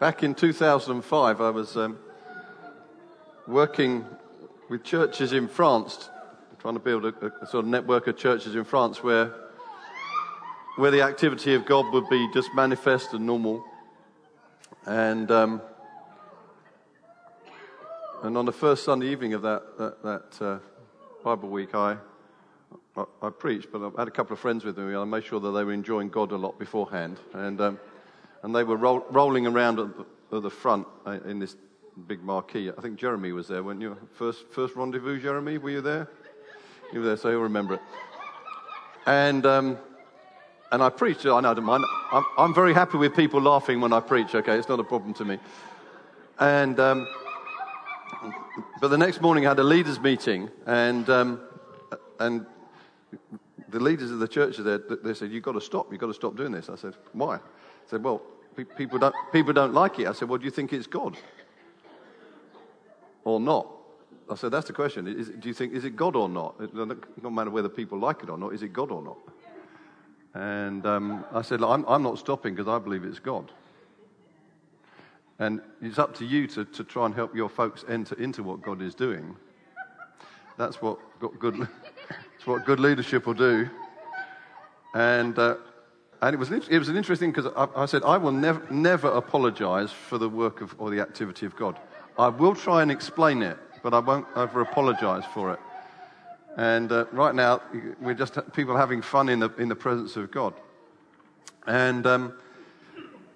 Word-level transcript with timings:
Back 0.00 0.22
in 0.22 0.36
2005, 0.36 1.40
I 1.40 1.50
was 1.50 1.76
um, 1.76 1.98
working 3.48 4.06
with 4.68 4.84
churches 4.84 5.32
in 5.32 5.48
France, 5.48 6.08
trying 6.60 6.74
to 6.74 6.80
build 6.80 7.04
a, 7.04 7.32
a, 7.42 7.46
sort 7.48 7.64
of 7.64 7.66
network 7.66 8.06
of 8.06 8.16
churches 8.16 8.54
in 8.54 8.62
France 8.62 9.02
where, 9.02 9.34
where 10.76 10.92
the 10.92 11.02
activity 11.02 11.54
of 11.54 11.66
God 11.66 11.92
would 11.92 12.08
be 12.08 12.30
just 12.32 12.48
manifest 12.54 13.12
and 13.12 13.26
normal. 13.26 13.64
And, 14.86 15.32
um, 15.32 15.62
and 18.22 18.38
on 18.38 18.44
the 18.44 18.52
first 18.52 18.84
Sunday 18.84 19.08
evening 19.08 19.34
of 19.34 19.42
that, 19.42 19.62
that, 19.78 20.02
that 20.04 20.46
uh, 20.46 20.58
Bible 21.24 21.48
week, 21.48 21.74
I, 21.74 21.96
I, 22.96 23.04
I, 23.20 23.30
preached, 23.30 23.72
but 23.72 23.82
I 23.82 24.02
had 24.02 24.06
a 24.06 24.12
couple 24.12 24.34
of 24.34 24.38
friends 24.38 24.64
with 24.64 24.78
me, 24.78 24.84
and 24.84 24.96
I 24.98 25.04
made 25.04 25.24
sure 25.24 25.40
that 25.40 25.50
they 25.50 25.64
were 25.64 25.72
enjoying 25.72 26.08
God 26.08 26.30
a 26.30 26.36
lot 26.36 26.56
beforehand. 26.56 27.18
And, 27.32 27.60
um, 27.60 27.80
and 28.42 28.54
they 28.54 28.64
were 28.64 28.76
rolling 28.76 29.46
around 29.46 29.78
at 29.78 29.96
the, 29.96 30.36
at 30.36 30.42
the 30.42 30.50
front 30.50 30.86
uh, 31.06 31.18
in 31.26 31.38
this 31.38 31.56
big 32.06 32.22
marquee. 32.22 32.70
I 32.76 32.80
think 32.80 32.98
Jeremy 32.98 33.32
was 33.32 33.48
there, 33.48 33.62
weren't 33.62 33.80
you? 33.80 33.96
First, 34.14 34.46
first 34.50 34.76
rendezvous, 34.76 35.20
Jeremy, 35.20 35.58
were 35.58 35.70
you 35.70 35.80
there? 35.80 36.08
You 36.92 37.00
were 37.00 37.06
there, 37.06 37.16
so 37.16 37.30
you'll 37.30 37.42
remember 37.42 37.74
it. 37.74 37.80
And, 39.06 39.44
um, 39.46 39.78
and 40.70 40.82
I 40.82 40.90
preached. 40.90 41.26
I 41.26 41.40
know, 41.40 41.50
I 41.50 41.54
don't 41.54 41.64
mind. 41.64 41.84
I'm, 42.12 42.24
I'm, 42.36 42.54
very 42.54 42.74
happy 42.74 42.98
with 42.98 43.16
people 43.16 43.40
laughing 43.40 43.80
when 43.80 43.92
I 43.92 44.00
preach, 44.00 44.34
okay? 44.34 44.58
It's 44.58 44.68
not 44.68 44.80
a 44.80 44.84
problem 44.84 45.14
to 45.14 45.24
me. 45.24 45.38
And, 46.38 46.78
um, 46.78 47.08
but 48.80 48.88
the 48.88 48.98
next 48.98 49.20
morning 49.20 49.46
I 49.46 49.50
had 49.50 49.58
a 49.58 49.64
leaders' 49.64 49.98
meeting, 49.98 50.50
and, 50.66 51.08
um, 51.10 51.40
and 52.20 52.46
the 53.68 53.80
leaders 53.80 54.10
of 54.10 54.18
the 54.18 54.28
church 54.28 54.56
there, 54.58 54.78
they 54.78 55.14
said, 55.14 55.30
You've 55.30 55.42
got 55.42 55.52
to 55.52 55.60
stop. 55.60 55.90
You've 55.90 56.00
got 56.00 56.06
to 56.06 56.14
stop 56.14 56.36
doing 56.36 56.52
this. 56.52 56.68
I 56.68 56.76
said, 56.76 56.94
Why? 57.12 57.36
I 57.36 57.40
said, 57.86 58.02
Well, 58.02 58.22
people 58.64 58.98
don't, 58.98 59.14
people 59.32 59.52
don't 59.52 59.74
like 59.74 59.98
it. 59.98 60.06
I 60.06 60.12
said, 60.12 60.28
Well, 60.28 60.38
do 60.38 60.44
you 60.44 60.50
think 60.50 60.72
it's 60.72 60.86
God? 60.86 61.16
Or 63.24 63.40
not? 63.40 63.66
I 64.30 64.34
said, 64.34 64.50
That's 64.50 64.66
the 64.66 64.72
question. 64.72 65.06
Is, 65.06 65.30
do 65.30 65.48
you 65.48 65.54
think, 65.54 65.72
is 65.72 65.84
it 65.84 65.96
God 65.96 66.16
or 66.16 66.28
not? 66.28 66.54
It 66.60 66.74
doesn't 66.74 67.34
matter 67.34 67.50
whether 67.50 67.68
people 67.68 67.98
like 67.98 68.22
it 68.22 68.30
or 68.30 68.38
not. 68.38 68.54
Is 68.54 68.62
it 68.62 68.72
God 68.72 68.90
or 68.90 69.02
not? 69.02 69.18
And 70.34 70.84
um, 70.86 71.24
I 71.32 71.42
said, 71.42 71.62
I'm, 71.62 71.84
I'm 71.86 72.02
not 72.02 72.18
stopping 72.18 72.54
because 72.54 72.68
I 72.68 72.78
believe 72.78 73.04
it's 73.04 73.18
God. 73.18 73.50
And 75.38 75.60
it's 75.80 75.98
up 75.98 76.14
to 76.16 76.24
you 76.24 76.46
to, 76.48 76.64
to 76.64 76.84
try 76.84 77.06
and 77.06 77.14
help 77.14 77.34
your 77.34 77.48
folks 77.48 77.84
enter 77.88 78.14
into 78.16 78.42
what 78.42 78.60
God 78.60 78.82
is 78.82 78.94
doing. 78.94 79.36
That's 80.56 80.82
what 80.82 80.98
good, 81.20 81.54
that's 82.08 82.46
what 82.46 82.64
good 82.64 82.80
leadership 82.80 83.26
will 83.26 83.34
do. 83.34 83.68
And 84.94 85.38
uh, 85.38 85.56
and 86.20 86.34
it 86.34 86.38
was, 86.38 86.50
it 86.50 86.78
was 86.78 86.88
an 86.88 86.96
interesting 86.96 87.30
because 87.30 87.52
I, 87.56 87.68
I, 87.82 87.86
said, 87.86 88.02
I 88.02 88.16
will 88.16 88.32
never, 88.32 88.62
never 88.70 89.08
apologize 89.08 89.92
for 89.92 90.18
the 90.18 90.28
work 90.28 90.60
of, 90.60 90.74
or 90.78 90.90
the 90.90 91.00
activity 91.00 91.46
of 91.46 91.54
God. 91.54 91.78
I 92.18 92.28
will 92.28 92.54
try 92.54 92.82
and 92.82 92.90
explain 92.90 93.42
it, 93.42 93.56
but 93.82 93.94
I 93.94 94.00
won't 94.00 94.26
ever 94.36 94.60
apologize 94.60 95.24
for 95.32 95.52
it. 95.52 95.60
And 96.56 96.90
uh, 96.90 97.04
right 97.12 97.34
now, 97.34 97.62
we're 98.00 98.14
just 98.14 98.36
people 98.52 98.76
having 98.76 99.00
fun 99.00 99.28
in 99.28 99.38
the, 99.38 99.50
in 99.58 99.68
the 99.68 99.76
presence 99.76 100.16
of 100.16 100.32
God. 100.32 100.54
And, 101.68 102.04
um, 102.04 102.32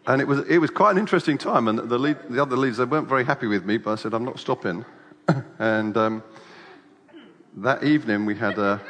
and 0.09 0.21
it, 0.21 0.27
was, 0.27 0.41
it 0.49 0.59
was 0.59 0.71
quite 0.71 0.91
an 0.91 0.99
interesting 0.99 1.39
time. 1.39 1.69
And 1.69 1.79
the, 1.79 1.99
lead, 1.99 2.17
the 2.29 2.43
other 2.43 2.57
leaders, 2.57 2.79
they 2.79 2.85
weren't 2.85 3.09
very 3.09 3.25
happy 3.25 3.47
with 3.47 3.65
me, 3.65 3.79
but 3.79 3.93
I 3.93 3.95
said, 3.95 4.13
I'm 4.13 4.25
not 4.25 4.41
stopping. 4.41 4.85
and 5.61 5.97
um, 5.97 6.25
that 7.59 7.85
evening, 7.85 8.27
we 8.27 8.35
had 8.35 8.59
a, 8.59 8.81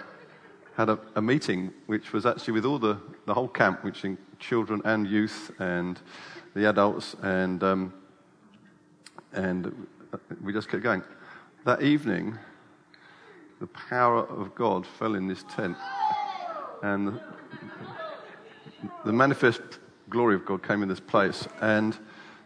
had 0.76 0.88
a, 0.88 0.98
a, 1.16 1.22
meeting 1.22 1.72
which 1.86 2.12
was 2.12 2.24
actually 2.24 2.54
with 2.54 2.64
all 2.64 2.78
the, 2.78 2.98
the 3.26 3.34
whole 3.34 3.48
camp, 3.48 3.84
which 3.84 4.04
in 4.04 4.16
children 4.38 4.80
and 4.84 5.06
youth 5.06 5.50
and 5.58 6.00
the 6.54 6.68
adults, 6.68 7.14
and, 7.22 7.62
um, 7.62 7.92
and 9.32 9.86
we 10.42 10.52
just 10.52 10.68
kept 10.68 10.82
going. 10.82 11.02
That 11.64 11.82
evening, 11.82 12.38
the 13.60 13.66
power 13.66 14.24
of 14.26 14.54
God 14.54 14.86
fell 14.86 15.14
in 15.14 15.26
this 15.26 15.44
tent, 15.54 15.76
and 16.82 17.08
the, 17.08 17.20
the 19.04 19.12
manifest 19.12 19.60
glory 20.08 20.34
of 20.34 20.44
God 20.46 20.62
came 20.62 20.82
in 20.82 20.88
this 20.88 21.00
place, 21.00 21.46
and 21.60 21.96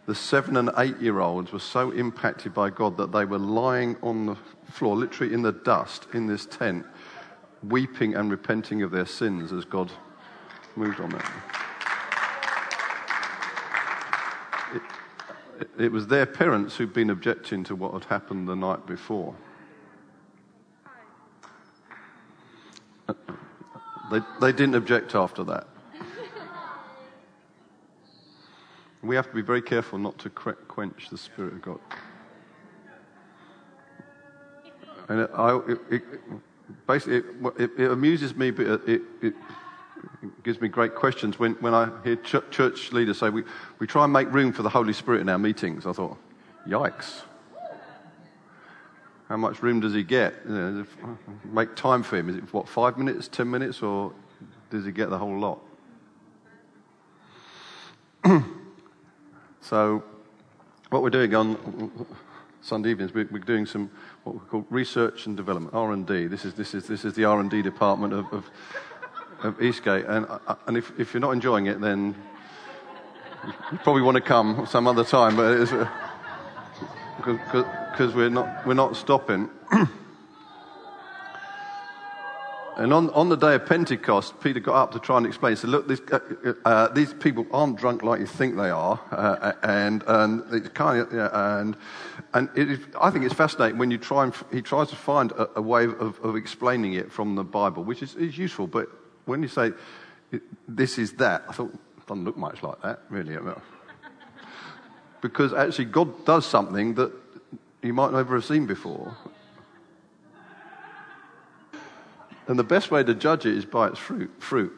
the 0.05 0.15
seven 0.15 0.57
and 0.57 0.69
eight 0.77 0.97
year 0.99 1.19
olds 1.19 1.51
were 1.51 1.59
so 1.59 1.91
impacted 1.91 2.53
by 2.53 2.69
God 2.69 2.97
that 2.97 3.11
they 3.11 3.25
were 3.25 3.39
lying 3.39 3.97
on 4.01 4.25
the 4.25 4.37
floor, 4.71 4.95
literally 4.95 5.33
in 5.33 5.41
the 5.41 5.51
dust 5.51 6.07
in 6.13 6.27
this 6.27 6.45
tent 6.45 6.85
weeping 7.63 8.15
and 8.15 8.29
repenting 8.29 8.81
of 8.81 8.91
their 8.91 9.05
sins 9.05 9.51
as 9.51 9.65
God 9.65 9.91
moved 10.75 10.99
on 10.99 11.09
them. 11.09 11.23
It, 15.59 15.69
it, 15.79 15.91
was 15.91 16.05
their 16.07 16.27
parents 16.27 16.75
who'd 16.75 16.93
been 16.93 17.09
objecting 17.09 17.63
to 17.65 17.75
what 17.75 17.93
had 17.93 18.05
happened 18.05 18.47
the 18.47 18.55
night 18.55 18.85
before. 18.85 19.33
They, 24.11 24.19
they 24.39 24.51
didn't 24.51 24.75
object 24.75 25.15
after 25.15 25.43
that. 25.45 25.67
We 29.01 29.15
have 29.15 29.27
to 29.27 29.33
be 29.33 29.41
very 29.41 29.61
careful 29.61 29.99
not 29.99 30.17
to 30.19 30.29
quench 30.29 31.09
the 31.09 31.17
Spirit 31.17 31.53
of 31.53 31.61
God. 31.61 31.79
And 35.09 35.27
I, 35.33 35.59
it, 35.89 36.03
basically, 36.85 37.17
it, 37.57 37.71
it, 37.77 37.91
amuses 37.91 38.35
me, 38.35 38.51
but 38.51 38.67
it, 38.87 39.01
it, 39.21 39.33
gives 40.43 40.61
me 40.61 40.67
great 40.67 40.95
questions 40.95 41.39
when, 41.39 41.53
when 41.55 41.73
I 41.73 41.89
hear 42.03 42.15
ch- 42.17 42.49
church 42.51 42.91
leaders 42.91 43.17
say, 43.17 43.29
we, 43.29 43.43
we 43.79 43.87
try 43.87 44.03
and 44.03 44.13
make 44.13 44.31
room 44.31 44.53
for 44.53 44.61
the 44.63 44.69
Holy 44.69 44.93
Spirit 44.93 45.21
in 45.21 45.29
our 45.29 45.39
meetings. 45.39 45.85
I 45.85 45.91
thought, 45.91 46.17
yikes. 46.67 47.21
How 49.27 49.37
much 49.37 49.61
room 49.61 49.79
does 49.81 49.93
he 49.93 50.03
get? 50.03 50.35
You 50.47 50.55
know, 50.55 50.85
make 51.45 51.75
time 51.75 52.03
for 52.03 52.17
him. 52.17 52.29
Is 52.29 52.37
it, 52.37 52.53
what, 52.53 52.69
five 52.69 52.97
minutes, 52.97 53.27
ten 53.27 53.49
minutes, 53.49 53.81
or 53.81 54.13
does 54.69 54.85
he 54.85 54.91
get 54.91 55.09
the 55.09 55.17
whole 55.17 55.37
lot? 55.37 55.59
so, 59.61 60.03
what 60.89 61.03
we're 61.03 61.09
doing 61.09 61.35
on 61.35 62.05
Sunday 62.67 62.89
evenings, 62.89 63.13
we're, 63.13 63.29
we're 63.31 63.39
doing 63.39 63.65
some 63.65 63.89
what 64.25 64.35
we 64.35 64.41
call 64.41 64.65
research 64.69 65.25
and 65.25 65.37
development, 65.37 65.73
R&D. 65.73 66.27
This 66.27 66.43
is, 66.43 66.53
this 66.53 66.73
is, 66.73 66.85
this 66.85 67.05
is 67.05 67.13
the 67.13 67.23
R&D 67.23 67.61
department 67.61 68.11
of, 68.11 68.25
of, 68.33 68.51
of 69.41 69.61
Eastgate. 69.61 70.05
And, 70.05 70.25
uh, 70.25 70.55
and 70.67 70.75
if, 70.75 70.91
if 70.99 71.13
you're 71.13 71.21
not 71.21 71.31
enjoying 71.31 71.67
it, 71.67 71.79
then 71.79 72.13
you 73.71 73.77
probably 73.77 74.01
want 74.01 74.15
to 74.15 74.21
come 74.21 74.65
some 74.69 74.85
other 74.85 75.05
time, 75.05 75.37
but 75.37 75.59
because 77.17 78.11
uh, 78.11 78.13
we're 78.13 78.29
not, 78.29 78.67
we're 78.67 78.73
not 78.73 78.97
stopping. 78.97 79.49
And 82.77 82.93
on, 82.93 83.09
on 83.09 83.29
the 83.29 83.35
day 83.35 83.55
of 83.55 83.65
Pentecost, 83.65 84.39
Peter 84.39 84.59
got 84.59 84.75
up 84.75 84.91
to 84.91 84.99
try 84.99 85.17
and 85.17 85.25
explain. 85.25 85.53
He 85.53 85.55
said, 85.55 85.71
Look, 85.71 85.87
this, 85.87 85.99
uh, 86.11 86.19
uh, 86.45 86.53
uh 86.63 86.87
these 86.89 87.11
people 87.11 87.47
aren't 87.51 87.79
drunk 87.79 88.03
like 88.03 88.19
you 88.19 88.27
think 88.27 88.55
they 88.55 88.69
are. 88.69 89.01
Uh, 89.09 89.53
and, 89.63 90.03
and, 90.05 90.43
it's 90.53 90.69
kind 90.69 90.99
of, 90.99 91.11
yeah, 91.11 91.59
and, 91.59 91.75
and 92.35 92.49
is, 92.55 92.79
I 93.01 93.09
think 93.09 93.25
it's 93.25 93.33
fascinating 93.33 93.79
when 93.79 93.89
you 93.89 93.97
try 93.97 94.25
and, 94.25 94.33
he 94.51 94.61
tries 94.61 94.89
to 94.89 94.95
find 94.95 95.31
a, 95.31 95.57
a 95.57 95.61
way 95.61 95.85
of, 95.85 96.19
of, 96.23 96.35
explaining 96.35 96.93
it 96.93 97.11
from 97.11 97.33
the 97.33 97.43
Bible, 97.43 97.83
which 97.83 98.03
is, 98.03 98.13
is 98.13 98.37
useful. 98.37 98.67
But 98.67 98.89
when 99.25 99.41
you 99.41 99.47
say, 99.47 99.71
this 100.67 100.99
is 100.99 101.13
that, 101.13 101.45
I 101.49 101.53
thought, 101.53 101.73
it 101.73 102.05
doesn't 102.05 102.25
look 102.25 102.37
much 102.37 102.61
like 102.61 102.79
that, 102.83 103.01
really. 103.09 103.37
because 105.21 105.51
actually, 105.51 105.85
God 105.85 106.25
does 106.25 106.45
something 106.45 106.93
that 106.93 107.11
you 107.81 107.93
might 107.93 108.11
never 108.11 108.35
have 108.35 108.45
seen 108.45 108.67
before. 108.67 109.17
And 112.47 112.57
the 112.57 112.63
best 112.63 112.91
way 112.91 113.03
to 113.03 113.13
judge 113.13 113.45
it 113.45 113.55
is 113.55 113.65
by 113.65 113.87
its 113.87 113.99
fruit. 113.99 114.31
fruit. 114.39 114.73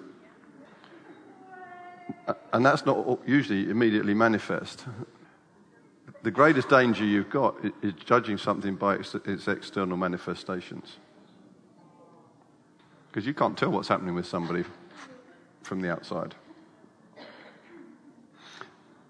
And 2.52 2.66
that's 2.66 2.85
not 2.85 3.19
usually 3.28 3.70
immediately 3.70 4.14
manifest. 4.14 4.85
The 6.23 6.32
greatest 6.32 6.67
danger 6.67 7.05
you've 7.05 7.29
got 7.29 7.55
is 7.82 7.94
judging 7.94 8.38
something 8.38 8.76
by 8.76 8.96
its, 8.96 9.16
its 9.26 9.47
external 9.47 9.97
manifestations. 9.97 10.97
Because 13.08 13.26
you 13.26 13.34
can't 13.34 13.58
tell 13.58 13.72
what's 13.72 13.88
happening 13.88 14.16
with 14.16 14.26
somebody 14.26 14.64
from 15.64 15.82
the 15.82 15.91
outside. 15.91 16.35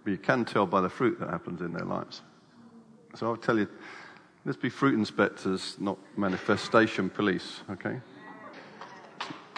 But 0.04 0.12
you 0.12 0.18
can 0.18 0.46
tell 0.46 0.66
by 0.66 0.82
the 0.82 0.90
fruit 0.90 1.20
that 1.20 1.30
happens 1.30 1.62
in 1.62 1.74
their 1.74 1.86
lives. 1.86 2.22
So 3.16 3.28
I'll 3.28 3.38
tell 3.38 3.58
you, 3.58 3.68
let's 4.46 4.58
be 4.58 4.70
fruit 4.70 4.94
inspectors, 4.94 5.78
not 5.80 5.98
manifestation 6.16 7.10
police, 7.10 7.62
okay? 7.72 8.00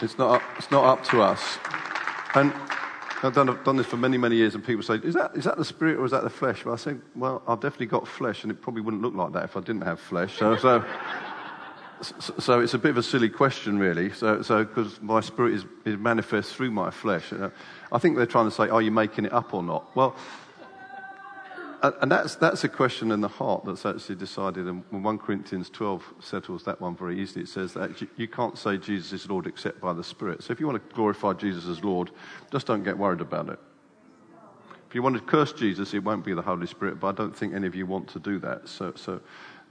It's 0.01 0.17
not 0.17 0.35
up, 0.35 0.41
it's 0.57 0.71
not 0.71 0.83
up 0.83 1.03
to 1.05 1.21
us. 1.21 1.57
And 2.33 2.53
I've 3.23 3.35
done, 3.35 3.49
I've 3.49 3.63
done 3.63 3.77
this 3.77 3.85
for 3.85 3.97
many, 3.97 4.17
many 4.17 4.35
years, 4.35 4.55
and 4.55 4.65
people 4.65 4.81
say, 4.81 4.95
is 4.95 5.13
that, 5.13 5.35
is 5.35 5.43
that 5.43 5.57
the 5.57 5.65
spirit 5.65 5.99
or 5.99 6.05
is 6.05 6.11
that 6.11 6.23
the 6.23 6.29
flesh? 6.29 6.63
But 6.63 6.71
I 6.73 6.75
say, 6.77 6.95
well, 7.15 7.43
I've 7.47 7.59
definitely 7.59 7.85
got 7.85 8.07
flesh, 8.07 8.43
and 8.43 8.51
it 8.51 8.61
probably 8.61 8.81
wouldn't 8.81 9.03
look 9.03 9.13
like 9.13 9.33
that 9.33 9.43
if 9.43 9.55
I 9.55 9.59
didn't 9.59 9.83
have 9.83 9.99
flesh. 9.99 10.37
So, 10.37 10.55
so, 10.55 10.83
so, 12.01 12.33
so 12.39 12.59
it's 12.61 12.73
a 12.73 12.79
bit 12.79 12.89
of 12.89 12.97
a 12.97 13.03
silly 13.03 13.29
question, 13.29 13.77
really. 13.77 14.11
So, 14.11 14.41
so 14.41 14.63
because 14.63 14.99
my 15.01 15.19
spirit 15.21 15.53
is, 15.53 15.65
is 15.85 15.97
manifest 15.97 16.55
through 16.55 16.71
my 16.71 16.89
flesh. 16.89 17.31
Uh, 17.31 17.51
I 17.91 17.99
think 17.99 18.17
they're 18.17 18.25
trying 18.25 18.45
to 18.45 18.51
say, 18.51 18.69
are 18.69 18.81
you 18.81 18.91
making 18.91 19.25
it 19.25 19.33
up 19.33 19.53
or 19.53 19.61
not? 19.61 19.95
Well, 19.95 20.15
and 21.83 22.11
that's, 22.11 22.35
that's 22.35 22.63
a 22.63 22.69
question 22.69 23.11
in 23.11 23.21
the 23.21 23.27
heart 23.27 23.65
that's 23.65 23.85
actually 23.85 24.15
decided. 24.15 24.67
And 24.67 24.83
when 24.91 25.01
1 25.01 25.17
Corinthians 25.17 25.69
12 25.69 26.13
settles 26.19 26.63
that 26.65 26.79
one 26.79 26.95
very 26.95 27.19
easily, 27.19 27.43
it 27.43 27.47
says 27.47 27.73
that 27.73 28.01
you 28.17 28.27
can't 28.27 28.57
say 28.57 28.77
Jesus 28.77 29.13
is 29.13 29.29
Lord 29.29 29.47
except 29.47 29.81
by 29.81 29.93
the 29.93 30.03
Spirit. 30.03 30.43
So 30.43 30.53
if 30.53 30.59
you 30.59 30.67
want 30.67 30.87
to 30.87 30.95
glorify 30.95 31.33
Jesus 31.33 31.67
as 31.67 31.83
Lord, 31.83 32.11
just 32.51 32.67
don't 32.67 32.83
get 32.83 32.97
worried 32.97 33.21
about 33.21 33.49
it. 33.49 33.59
If 34.87 34.95
you 34.95 35.01
want 35.01 35.15
to 35.15 35.21
curse 35.21 35.53
Jesus, 35.53 35.93
it 35.93 36.03
won't 36.03 36.25
be 36.25 36.33
the 36.33 36.41
Holy 36.41 36.67
Spirit, 36.67 36.99
but 36.99 37.07
I 37.07 37.11
don't 37.13 37.35
think 37.35 37.53
any 37.53 37.65
of 37.65 37.73
you 37.73 37.85
want 37.85 38.09
to 38.09 38.19
do 38.19 38.37
that. 38.39 38.67
So, 38.67 38.93
so 38.95 39.21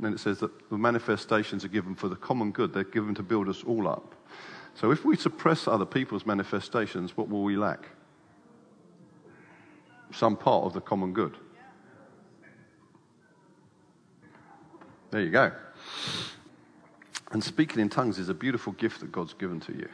then 0.00 0.14
it 0.14 0.18
says 0.18 0.38
that 0.40 0.70
the 0.70 0.78
manifestations 0.78 1.64
are 1.64 1.68
given 1.68 1.94
for 1.94 2.08
the 2.08 2.16
common 2.16 2.52
good, 2.52 2.72
they're 2.72 2.84
given 2.84 3.14
to 3.16 3.22
build 3.22 3.48
us 3.48 3.62
all 3.62 3.86
up. 3.86 4.14
So 4.74 4.90
if 4.90 5.04
we 5.04 5.16
suppress 5.16 5.68
other 5.68 5.84
people's 5.84 6.24
manifestations, 6.24 7.16
what 7.16 7.28
will 7.28 7.42
we 7.42 7.56
lack? 7.56 7.88
Some 10.12 10.36
part 10.36 10.64
of 10.64 10.72
the 10.72 10.80
common 10.80 11.12
good. 11.12 11.36
There 15.10 15.20
you 15.20 15.30
go. 15.30 15.52
And 17.32 17.42
speaking 17.42 17.80
in 17.80 17.88
tongues 17.88 18.18
is 18.18 18.28
a 18.28 18.34
beautiful 18.34 18.72
gift 18.74 19.00
that 19.00 19.10
God's 19.12 19.34
given 19.34 19.60
to 19.60 19.72
you. 19.72 19.88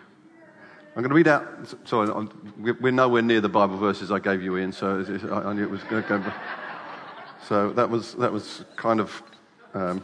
I'm 0.94 1.02
going 1.02 1.10
to 1.10 1.14
read 1.14 1.28
out. 1.28 1.74
Sorry, 1.84 2.10
we're 2.58 2.90
nowhere 2.90 3.22
near 3.22 3.40
the 3.42 3.48
Bible 3.48 3.76
verses 3.76 4.10
I 4.10 4.18
gave 4.18 4.42
you, 4.42 4.56
Ian, 4.56 4.72
so 4.72 5.04
I 5.30 5.52
knew 5.52 5.62
it 5.62 5.70
was 5.70 5.82
going 5.84 6.02
to 6.02 6.08
go. 6.08 6.32
So 7.46 7.70
that 7.72 7.90
was, 7.90 8.14
that 8.14 8.32
was 8.32 8.64
kind 8.76 9.00
of. 9.00 9.22
Um, 9.74 10.02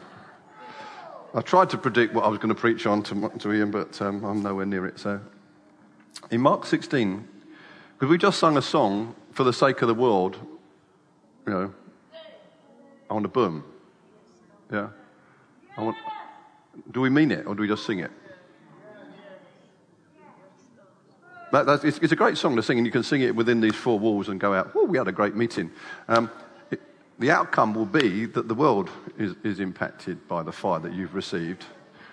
I 1.35 1.41
tried 1.41 1.71
to 1.71 1.79
predict 1.79 2.13
what 2.13 2.27
I 2.27 2.29
was 2.29 2.39
going 2.39 2.55
to 2.55 2.61
preach 2.61 2.85
on 2.87 3.03
to, 3.05 3.33
to 3.39 3.53
Ian, 3.53 3.71
but 3.71 4.01
um, 4.03 4.23
I'm 4.23 4.43
nowhere 4.43 4.67
near 4.67 4.87
it. 4.87 4.99
So, 4.99 5.19
in 6.31 6.43
Mark 6.43 6.67
16, 6.67 7.27
because 7.95 8.11
we 8.11 8.19
just 8.19 8.39
sung 8.39 8.59
a 8.59 8.63
song 8.63 9.15
for 9.33 9.45
the 9.45 9.53
sake 9.53 9.81
of 9.81 9.89
the 9.89 9.95
world, 9.95 10.37
you 11.47 11.53
know, 11.53 11.75
on 13.09 13.23
the 13.23 13.29
boom. 13.29 13.65
Yeah. 14.71 14.89
Want, 15.79 15.97
do 16.91 17.01
we 17.01 17.11
mean 17.11 17.31
it 17.31 17.47
or 17.47 17.55
do 17.55 17.63
we 17.63 17.69
just 17.69 17.87
sing 17.87 18.01
it? 18.01 18.11
That, 21.53 21.85
it's, 21.85 21.99
it's, 21.99 22.13
a 22.13 22.17
great 22.17 22.39
song 22.39 22.57
to 22.57 22.63
sing, 22.63 22.79
and 22.79 22.87
you 22.87 22.93
can 22.93 23.03
sing 23.03 23.21
it 23.21 23.37
within 23.37 23.61
these 23.61 23.75
four 23.75 23.99
walls 23.99 24.31
and 24.31 24.41
go 24.41 24.55
out, 24.55 24.73
oh, 24.75 24.87
we 24.87 24.97
had 24.97 25.07
a 25.07 25.13
great 25.13 25.37
meeting. 25.37 25.71
Um, 26.09 26.31
it, 26.71 26.81
the 27.19 27.31
outcome 27.31 27.75
will 27.75 27.85
be 27.85 28.25
that 28.25 28.49
the 28.49 28.55
world 28.55 28.89
is, 29.19 29.35
is 29.45 29.61
impacted 29.61 30.27
by 30.29 30.43
the 30.43 30.53
fire 30.53 30.81
that 30.81 30.95
you've 30.95 31.15
received. 31.15 31.67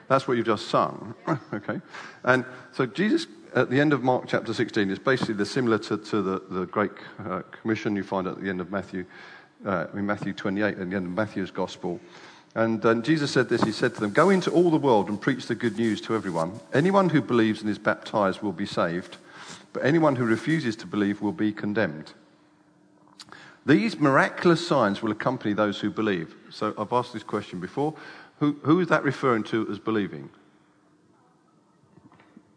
That's 0.10 0.28
what 0.28 0.36
you've 0.36 0.46
just 0.46 0.68
sung. 0.68 1.16
okay? 1.54 1.80
And 2.26 2.44
so 2.74 2.86
Jesus, 2.86 3.28
at 3.56 3.70
the 3.70 3.80
end 3.80 3.94
of 3.94 4.04
Mark 4.04 4.26
chapter 4.28 4.54
16, 4.54 4.90
is 4.90 5.00
basically 5.00 5.36
the, 5.36 5.46
similar 5.46 5.78
to, 5.80 5.98
to 5.98 6.22
the, 6.22 6.44
the 6.50 6.66
Great 6.66 6.92
uh, 7.26 7.44
Commission 7.62 7.96
you 7.96 8.04
find 8.04 8.28
at 8.28 8.42
the 8.42 8.50
end 8.50 8.60
of 8.60 8.72
Matthew, 8.72 9.06
uh, 9.66 9.88
in 9.94 10.06
Matthew 10.06 10.34
28, 10.34 10.66
at 10.66 10.76
the 10.78 10.82
end 10.82 10.94
of 10.96 11.12
Matthew's 11.12 11.52
Gospel. 11.52 12.02
And 12.56 12.84
um, 12.86 13.04
Jesus 13.04 13.32
said 13.32 13.50
this 13.50 13.64
He 13.64 13.72
said 13.72 13.94
to 13.96 14.02
them, 14.02 14.12
Go 14.12 14.30
into 14.30 14.52
all 14.52 14.72
the 14.72 14.78
world 14.78 15.10
and 15.10 15.22
preach 15.22 15.46
the 15.46 15.56
good 15.56 15.78
news 15.78 16.02
to 16.02 16.16
everyone. 16.16 16.60
Anyone 16.74 17.10
who 17.10 17.22
believes 17.22 17.62
and 17.62 17.70
is 17.70 17.78
baptized 17.78 18.42
will 18.42 18.52
be 18.52 18.66
saved, 18.66 19.18
but 19.74 19.86
anyone 19.86 20.16
who 20.16 20.26
refuses 20.26 20.76
to 20.78 20.88
believe 20.88 21.22
will 21.22 21.32
be 21.32 21.52
condemned. 21.52 22.14
These 23.66 24.00
miraculous 24.00 24.66
signs 24.66 25.02
will 25.02 25.12
accompany 25.12 25.54
those 25.54 25.80
who 25.80 25.92
believe. 25.92 26.36
So 26.50 26.74
I've 26.78 26.92
asked 26.92 27.14
this 27.14 27.24
question 27.24 27.60
before. 27.60 27.94
Who, 28.40 28.54
who 28.64 28.80
is 28.80 28.88
that 28.88 29.04
referring 29.04 29.44
to 29.46 29.70
as 29.70 29.78
believing? 29.80 30.30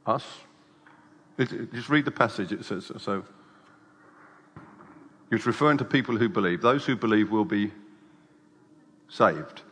Us? 0.06 0.24
Just 1.38 1.88
read 1.88 2.04
the 2.04 2.12
passage. 2.12 2.52
It 2.52 2.64
says 2.64 2.90
so. 2.98 3.24
It's 5.30 5.46
referring 5.46 5.78
to 5.78 5.84
people 5.84 6.16
who 6.16 6.28
believe. 6.28 6.62
Those 6.62 6.84
who 6.84 6.94
believe 6.94 7.30
will 7.30 7.44
be 7.44 7.72
saved. 9.08 9.62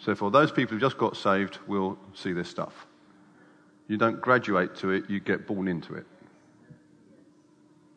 So, 0.00 0.14
for 0.14 0.30
those 0.30 0.50
people 0.50 0.74
who 0.74 0.80
just 0.80 0.98
got 0.98 1.16
saved 1.16 1.58
we'll 1.66 1.98
see 2.14 2.32
this 2.32 2.48
stuff. 2.48 2.86
You 3.86 3.96
don't 3.96 4.20
graduate 4.20 4.74
to 4.76 4.90
it, 4.90 5.08
you 5.08 5.20
get 5.20 5.46
born 5.46 5.68
into 5.68 5.94
it. 5.94 6.06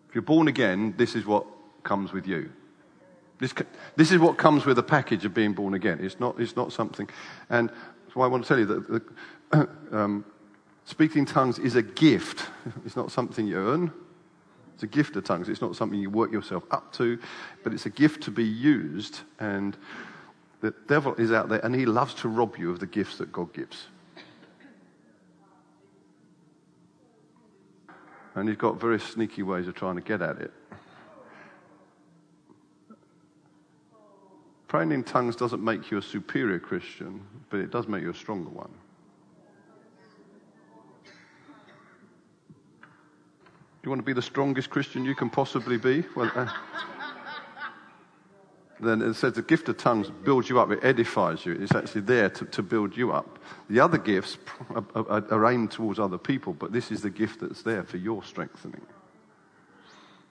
If 0.09 0.15
you're 0.15 0.21
born 0.21 0.47
again, 0.47 0.93
this 0.97 1.15
is 1.15 1.25
what 1.25 1.45
comes 1.83 2.11
with 2.13 2.27
you. 2.27 2.51
This, 3.39 3.53
this 3.95 4.11
is 4.11 4.19
what 4.19 4.37
comes 4.37 4.65
with 4.65 4.77
a 4.79 4.83
package 4.83 5.25
of 5.25 5.33
being 5.33 5.53
born 5.53 5.73
again. 5.73 5.99
It's 6.01 6.19
not, 6.19 6.39
it's 6.39 6.55
not 6.55 6.71
something. 6.71 7.09
And 7.49 7.71
why 8.15 8.25
I 8.25 8.27
want 8.27 8.43
to 8.43 8.47
tell 8.47 8.59
you 8.59 8.65
that 8.65 8.87
the, 9.51 9.69
um, 9.91 10.25
speaking 10.85 11.25
tongues 11.25 11.59
is 11.59 11.75
a 11.75 11.81
gift. 11.81 12.49
It's 12.85 12.95
not 12.95 13.11
something 13.11 13.47
you 13.47 13.57
earn. 13.57 13.91
It's 14.73 14.83
a 14.83 14.87
gift 14.87 15.15
of 15.15 15.23
tongues. 15.23 15.49
It's 15.49 15.61
not 15.61 15.75
something 15.75 15.99
you 15.99 16.09
work 16.09 16.31
yourself 16.31 16.63
up 16.71 16.91
to, 16.93 17.19
but 17.63 17.73
it's 17.73 17.85
a 17.85 17.89
gift 17.89 18.23
to 18.23 18.31
be 18.31 18.43
used. 18.43 19.21
And 19.39 19.77
the 20.63 20.73
devil 20.87 21.13
is 21.15 21.33
out 21.33 21.49
there 21.49 21.59
and 21.59 21.75
he 21.75 21.85
loves 21.85 22.13
to 22.13 22.29
rob 22.29 22.55
you 22.57 22.71
of 22.71 22.79
the 22.79 22.87
gifts 22.87 23.17
that 23.17 23.33
God 23.33 23.53
gives. 23.53 23.87
And 28.33 28.47
he's 28.47 28.57
got 28.57 28.79
very 28.79 28.97
sneaky 28.97 29.43
ways 29.43 29.67
of 29.67 29.75
trying 29.75 29.95
to 29.95 30.01
get 30.01 30.21
at 30.21 30.37
it. 30.37 30.53
Praying 34.69 34.93
in 34.93 35.03
tongues 35.03 35.35
doesn't 35.35 35.61
make 35.61 35.91
you 35.91 35.97
a 35.97 36.01
superior 36.01 36.59
Christian, 36.59 37.25
but 37.49 37.59
it 37.59 37.69
does 37.69 37.89
make 37.89 38.01
you 38.01 38.11
a 38.11 38.15
stronger 38.15 38.49
one. 38.49 38.71
Do 41.03 41.09
you 43.83 43.89
want 43.89 43.99
to 43.99 44.05
be 44.05 44.13
the 44.13 44.21
strongest 44.21 44.69
Christian 44.69 45.03
you 45.03 45.13
can 45.13 45.29
possibly 45.29 45.77
be? 45.77 46.05
Well, 46.15 46.31
uh, 46.33 46.47
then 48.83 49.01
it 49.01 49.13
says 49.15 49.33
the 49.33 49.41
gift 49.41 49.69
of 49.69 49.77
tongues 49.77 50.09
builds 50.09 50.49
you 50.49 50.59
up, 50.59 50.71
it 50.71 50.79
edifies 50.83 51.45
you. 51.45 51.53
It's 51.53 51.75
actually 51.75 52.01
there 52.01 52.29
to, 52.29 52.45
to 52.45 52.63
build 52.63 52.97
you 52.97 53.11
up. 53.11 53.39
The 53.69 53.79
other 53.79 53.97
gifts 53.97 54.37
are, 54.73 54.83
are, 54.95 55.23
are, 55.31 55.51
aimed 55.51 55.71
towards 55.71 55.99
other 55.99 56.17
people, 56.17 56.53
but 56.53 56.71
this 56.71 56.91
is 56.91 57.01
the 57.01 57.09
gift 57.09 57.41
that's 57.41 57.61
there 57.61 57.83
for 57.83 57.97
your 57.97 58.23
strengthening. 58.23 58.81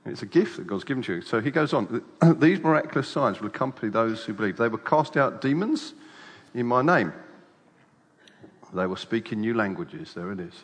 It's 0.05 0.23
a 0.23 0.27
gift 0.27 0.57
that 0.57 0.67
God's 0.67 0.85
given 0.85 1.03
to 1.05 1.15
you. 1.17 1.23
So 1.23 1.41
he 1.41 1.51
goes 1.51 1.73
on 1.73 2.03
These 2.39 2.61
miraculous 2.61 3.09
signs 3.09 3.41
will 3.41 3.49
accompany 3.49 3.91
those 3.91 4.25
who 4.25 4.33
believe. 4.33 4.57
They 4.57 4.69
will 4.69 4.79
cast 4.79 5.17
out 5.17 5.41
demons 5.41 5.95
in 6.55 6.67
my 6.67 6.83
name, 6.83 7.13
they 8.75 8.87
will 8.87 8.97
speak 8.97 9.33
in 9.33 9.41
new 9.41 9.55
languages. 9.55 10.15
There 10.15 10.33
it 10.33 10.41
is. 10.41 10.55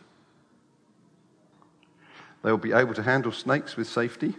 They 2.43 2.50
will 2.50 2.58
be 2.58 2.73
able 2.73 2.94
to 2.94 3.02
handle 3.02 3.32
snakes 3.32 3.76
with 3.76 3.88
safety 3.88 4.35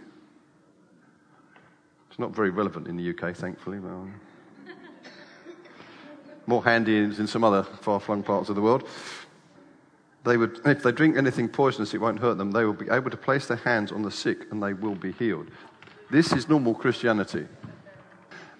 not 2.18 2.34
very 2.34 2.50
relevant 2.50 2.88
in 2.88 2.96
the 2.96 3.10
UK, 3.10 3.36
thankfully. 3.36 3.78
Well, 3.78 3.92
um, 3.92 4.20
more 6.46 6.64
handy 6.64 6.96
in 6.96 7.26
some 7.26 7.44
other 7.44 7.62
far 7.62 8.00
flung 8.00 8.22
parts 8.22 8.48
of 8.48 8.56
the 8.56 8.62
world. 8.62 8.88
They 10.24 10.36
would, 10.36 10.60
if 10.66 10.82
they 10.82 10.92
drink 10.92 11.16
anything 11.16 11.48
poisonous, 11.48 11.94
it 11.94 12.00
won't 12.00 12.18
hurt 12.18 12.36
them. 12.36 12.50
They 12.50 12.64
will 12.64 12.74
be 12.74 12.90
able 12.90 13.10
to 13.10 13.16
place 13.16 13.46
their 13.46 13.56
hands 13.58 13.92
on 13.92 14.02
the 14.02 14.10
sick 14.10 14.50
and 14.50 14.62
they 14.62 14.74
will 14.74 14.94
be 14.94 15.12
healed. 15.12 15.48
This 16.10 16.32
is 16.32 16.48
normal 16.48 16.74
Christianity. 16.74 17.46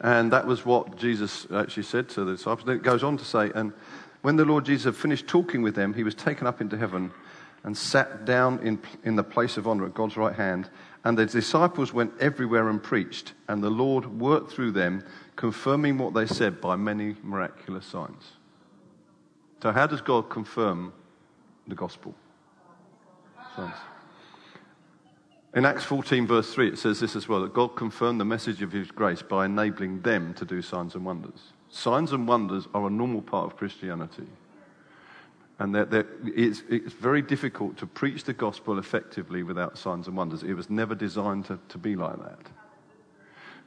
And 0.01 0.33
that 0.33 0.47
was 0.47 0.65
what 0.65 0.97
Jesus 0.97 1.47
actually 1.53 1.83
said 1.83 2.09
to 2.11 2.25
the 2.25 2.33
disciples. 2.33 2.67
Then 2.67 2.77
it 2.77 2.83
goes 2.83 3.03
on 3.03 3.19
to 3.19 3.25
say, 3.25 3.51
and 3.55 3.73
when 4.23 4.37
the 4.37 4.45
Lord 4.45 4.65
Jesus 4.65 4.85
had 4.85 4.97
finished 4.97 5.27
talking 5.27 5.61
with 5.61 5.75
them, 5.75 5.93
he 5.93 6.05
was 6.05 6.15
taken 6.15 6.47
up 6.47 6.61
into 6.61 6.79
heaven 6.79 7.13
and 7.65 7.77
sat 7.77 8.25
down 8.25 8.59
in, 8.61 8.81
in 9.05 9.17
the 9.17 9.23
place 9.23 9.59
of 9.59 9.69
honor 9.69 9.85
at 9.85 9.93
God's 9.93 10.17
right 10.17 10.35
hand. 10.35 10.71
And 11.05 11.17
the 11.17 11.27
disciples 11.27 11.95
went 11.95 12.13
everywhere 12.21 12.69
and 12.69 12.83
preached, 12.83 13.33
and 13.49 13.63
the 13.63 13.71
Lord 13.71 14.21
worked 14.21 14.53
through 14.53 14.73
them, 14.73 15.03
confirming 15.35 15.97
what 15.97 16.13
they 16.13 16.27
said 16.27 16.61
by 16.61 16.77
many 16.77 17.17
miraculous 17.23 17.87
signs. 17.87 18.33
So, 19.63 19.73
how 19.73 19.87
does 19.87 20.03
God 20.03 20.29
confirm 20.29 20.93
the 21.67 21.75
gospel? 21.75 22.15
In 25.55 25.65
Acts 25.65 25.85
14, 25.85 26.27
verse 26.27 26.53
3, 26.55 26.69
it 26.69 26.79
says 26.79 27.01
this 27.01 27.17
as 27.17 27.29
well 27.29 27.41
that 27.43 27.53
God 27.53 27.75
confirmed 27.75 28.21
the 28.21 28.25
message 28.25 28.63
of 28.63 28.71
his 28.71 28.91
grace 28.91 29.21
by 29.21 29.47
enabling 29.47 30.03
them 30.03 30.33
to 30.35 30.45
do 30.45 30.63
signs 30.63 30.95
and 30.95 31.05
wonders. 31.05 31.53
Signs 31.71 32.13
and 32.13 32.29
wonders 32.29 32.69
are 32.73 32.87
a 32.87 32.91
normal 32.91 33.21
part 33.21 33.47
of 33.47 33.57
Christianity. 33.57 34.27
And 35.61 35.75
that, 35.75 36.07
it's, 36.25 36.63
it's, 36.71 36.95
very 36.95 37.21
difficult 37.21 37.77
to 37.77 37.87
preach 37.87 38.25
the 38.25 38.33
gospel 38.33 38.79
effectively 38.79 39.43
without 39.43 39.77
signs 39.77 40.09
and 40.09 40.17
wonders. 40.17 40.43
It 40.43 40.55
was 40.55 40.71
never 40.71 40.95
designed 40.95 41.45
to, 41.47 41.59
to 41.69 41.77
be 41.77 41.97
like 41.97 42.17
that. 42.17 42.39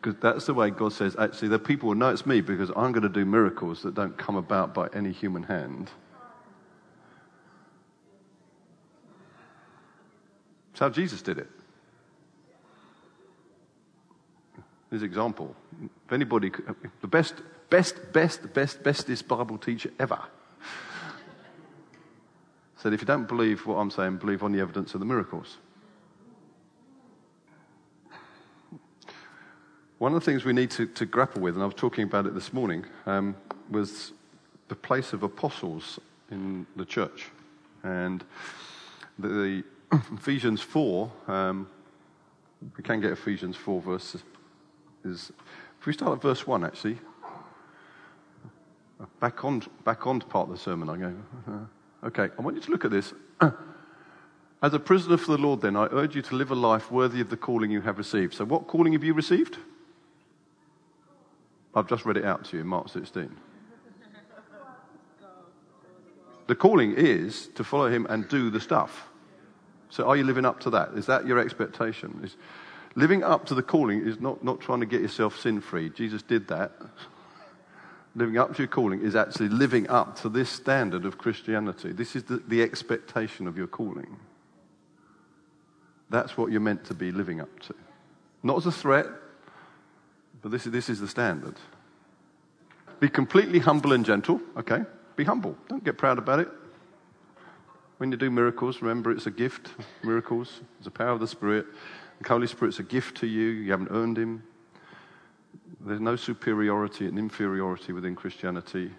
Because 0.02 0.20
that's 0.20 0.48
the 0.48 0.56
way 0.56 0.72
God 0.72 0.92
says, 0.92 1.16
actually, 1.20 1.50
the 1.50 1.60
people 1.60 1.90
will 1.90 1.96
know 1.96 2.10
it's 2.10 2.26
me 2.26 2.42
because 2.42 2.72
I'm 2.76 2.94
going 2.94 3.04
to 3.04 3.10
do 3.10 3.26
miracles 3.26 3.84
that 3.84 3.94
don't 3.94 4.18
come 4.18 4.36
about 4.36 4.74
by 4.74 4.88
any 4.92 5.12
human 5.12 5.44
hand. 5.44 5.92
It's 10.72 10.80
how 10.80 10.90
Jesus 10.90 11.22
did 11.22 11.38
it. 11.38 11.50
His 14.90 15.04
example. 15.04 15.56
If 16.08 16.12
anybody, 16.12 16.50
the 17.02 17.08
best, 17.08 17.36
best, 17.70 18.14
best, 18.14 18.52
best, 18.56 18.82
bestest 18.82 19.28
Bible 19.28 19.60
teacher 19.60 19.92
ever 20.00 20.20
said, 22.84 22.92
if 22.92 23.00
you 23.00 23.08
don't 23.08 23.30
believe 23.30 23.66
what 23.66 23.76
I'm 23.76 23.90
saying, 23.90 24.18
believe 24.18 24.44
on 24.44 24.52
the 24.52 24.60
evidence 24.60 24.94
of 24.94 25.00
the 25.00 25.06
miracles. 25.06 25.58
one 30.00 30.14
of 30.14 30.20
the 30.20 30.26
things 30.30 30.44
we 30.44 30.52
need 30.52 30.70
to, 30.70 30.86
to 30.88 31.06
grapple 31.06 31.42
with, 31.42 31.54
and 31.54 31.64
I 31.64 31.66
was 31.66 31.76
talking 31.76 32.04
about 32.04 32.26
it 32.26 32.36
this 32.36 32.52
morning, 32.52 32.84
um, 33.06 33.38
was 33.72 34.12
the 34.68 34.76
place 34.76 35.14
of 35.14 35.24
apostles 35.24 35.98
in 36.30 36.68
the 36.76 36.84
church. 36.84 37.28
And 37.84 38.22
the, 39.18 39.30
the 39.30 39.64
Ephesians 40.18 40.60
4, 40.60 41.10
um, 41.30 41.70
we 42.76 42.84
can 42.84 43.00
get 43.00 43.14
Ephesians 43.14 43.56
4 43.56 43.82
verses. 43.82 44.24
is, 45.06 45.32
if 45.80 45.86
we 45.86 45.94
start 45.94 46.18
at 46.18 46.22
verse 46.22 46.46
1 46.46 46.66
actually, 46.66 46.98
back 49.22 49.46
on, 49.46 49.64
back 49.86 50.06
on 50.06 50.20
part 50.20 50.50
of 50.50 50.54
the 50.54 50.60
sermon, 50.62 50.90
I 50.90 50.98
go, 50.98 51.14
okay, 52.06 52.30
I 52.38 52.42
want 52.42 52.56
you 52.56 52.62
to 52.62 52.72
look 52.72 52.86
at 52.86 52.92
this. 52.92 53.14
As 54.62 54.74
a 54.74 54.80
prisoner 54.80 55.18
for 55.18 55.36
the 55.36 55.38
Lord, 55.38 55.62
then, 55.62 55.76
I 55.76 55.88
urge 55.92 56.16
you 56.16 56.22
to 56.22 56.36
live 56.36 56.52
a 56.52 56.56
life 56.56 56.90
worthy 56.90 57.20
of 57.20 57.30
the 57.30 57.36
calling 57.38 57.70
you 57.70 57.82
have 57.82 57.98
received. 57.98 58.34
So, 58.34 58.46
what 58.46 58.68
calling 58.68 58.94
have 58.94 59.04
you 59.04 59.14
received? 59.14 59.58
I've 61.76 61.88
just 61.88 62.06
read 62.06 62.18
it 62.18 62.24
out 62.24 62.46
to 62.46 62.58
you 62.58 62.62
in 62.62 62.68
Mark 62.68 62.88
16. 62.90 63.30
The 66.48 66.56
calling 66.56 66.94
is 66.96 67.48
to 67.56 67.64
follow 67.64 67.90
him 67.90 68.06
and 68.10 68.28
do 68.28 68.50
the 68.50 68.60
stuff. 68.60 69.08
So, 69.90 70.08
are 70.08 70.16
you 70.16 70.24
living 70.24 70.46
up 70.46 70.60
to 70.62 70.70
that? 70.72 70.90
Is 70.96 71.08
that 71.08 71.26
your 71.26 71.40
expectation? 71.40 72.22
Is 72.24 72.38
living 72.96 73.24
up 73.24 73.46
to 73.48 73.56
the 73.56 73.64
calling 73.64 74.06
is 74.06 74.20
not, 74.20 74.44
not 74.44 74.60
trying 74.60 74.80
to 74.80 74.86
get 74.86 75.02
yourself 75.02 75.40
sin 75.40 75.62
free. 75.62 75.90
Jesus 75.90 76.22
did 76.22 76.48
that. 76.48 76.72
Living 78.16 78.38
up 78.38 78.54
to 78.56 78.60
your 78.60 78.68
calling 78.68 79.02
is 79.02 79.16
actually 79.16 79.50
living 79.50 79.90
up 79.90 80.20
to 80.22 80.30
this 80.30 80.50
standard 80.50 81.06
of 81.06 81.18
Christianity. 81.18 81.92
This 81.92 82.16
is 82.16 82.24
the, 82.24 82.38
the 82.48 82.62
expectation 82.62 83.48
of 83.48 83.58
your 83.58 83.68
calling. 83.68 84.18
That's 86.10 86.38
what 86.38 86.52
you're 86.52 86.62
meant 86.62 86.86
to 86.86 86.94
be 86.94 87.12
living 87.12 87.42
up 87.42 87.60
to. 87.62 87.76
Not 88.44 88.58
as 88.58 88.66
a 88.68 88.72
threat, 88.72 89.08
but 90.42 90.52
this 90.52 90.66
is, 90.66 90.72
this 90.72 90.90
is 90.90 91.00
the 91.00 91.08
standard. 91.08 91.56
Be 93.00 93.10
completely 93.10 93.60
humble 93.60 93.94
and 93.94 94.06
gentle, 94.06 94.40
okay? 94.58 94.84
Be 95.16 95.24
humble. 95.24 95.58
Don't 95.68 95.84
get 95.84 95.98
proud 95.98 96.18
about 96.18 96.40
it. 96.40 96.50
When 97.98 98.12
you 98.12 98.18
do 98.18 98.30
miracles, 98.30 98.82
remember 98.82 99.12
it's 99.12 99.26
a 99.26 99.32
gift. 99.32 99.70
Miracles, 100.04 100.62
it's 100.78 100.86
the 100.86 100.92
power 100.92 101.12
of 101.12 101.20
the 101.20 101.28
Spirit. 101.28 101.66
The 102.22 102.30
Holy 102.30 102.48
Spirit's 102.48 102.80
a 102.80 102.84
gift 102.84 103.18
to 103.18 103.28
you. 103.28 103.48
You 103.48 103.72
haven't 103.72 103.90
earned 103.92 104.18
Him. 104.18 104.44
There's 105.86 106.00
no 106.00 106.16
superiority 106.16 107.08
and 107.08 107.20
inferiority 107.20 107.92
within 107.92 108.16
Christianity. 108.16 108.92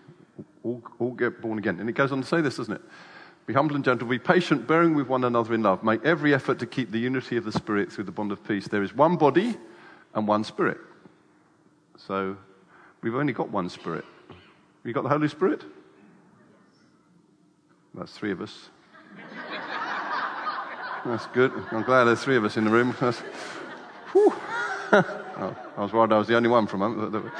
All, 0.62 0.82
all 0.98 1.12
get 1.12 1.40
born 1.40 1.58
again. 1.58 1.80
And 1.80 1.88
it 1.88 1.94
goes 1.94 2.12
on 2.12 2.20
to 2.20 2.26
say 2.26 2.40
this, 2.40 2.56
doesn't 2.56 2.74
it? 2.74 2.82
Be 3.46 3.54
humble 3.54 3.74
and 3.74 3.84
gentle. 3.84 4.08
Be 4.08 4.18
patient, 4.18 4.66
bearing 4.66 4.94
with 4.94 5.06
one 5.06 5.24
another 5.24 5.54
in 5.54 5.62
love. 5.62 5.82
Make 5.82 6.04
every 6.04 6.34
effort 6.34 6.58
to 6.60 6.66
keep 6.66 6.90
the 6.90 6.98
unity 6.98 7.36
of 7.36 7.44
the 7.44 7.52
Spirit 7.52 7.92
through 7.92 8.04
the 8.04 8.12
bond 8.12 8.32
of 8.32 8.42
peace. 8.44 8.68
There 8.68 8.82
is 8.82 8.94
one 8.94 9.16
body 9.16 9.56
and 10.14 10.26
one 10.26 10.44
Spirit. 10.44 10.78
So 11.96 12.36
we've 13.02 13.14
only 13.14 13.32
got 13.32 13.50
one 13.50 13.68
Spirit. 13.68 14.04
You 14.84 14.92
got 14.92 15.02
the 15.02 15.10
Holy 15.10 15.28
Spirit? 15.28 15.62
That's 17.94 18.12
three 18.12 18.32
of 18.32 18.40
us. 18.40 18.70
That's 21.04 21.26
good. 21.28 21.52
I'm 21.70 21.82
glad 21.82 22.04
there's 22.04 22.22
three 22.22 22.36
of 22.36 22.44
us 22.44 22.56
in 22.56 22.64
the 22.64 22.70
room. 22.70 22.94
oh, 25.36 25.56
I 25.76 25.82
was 25.82 25.92
worried 25.92 26.12
I 26.12 26.18
was 26.18 26.28
the 26.28 26.36
only 26.36 26.48
one 26.48 26.66
for 26.66 26.76
a 26.76 26.78
moment. 26.78 27.32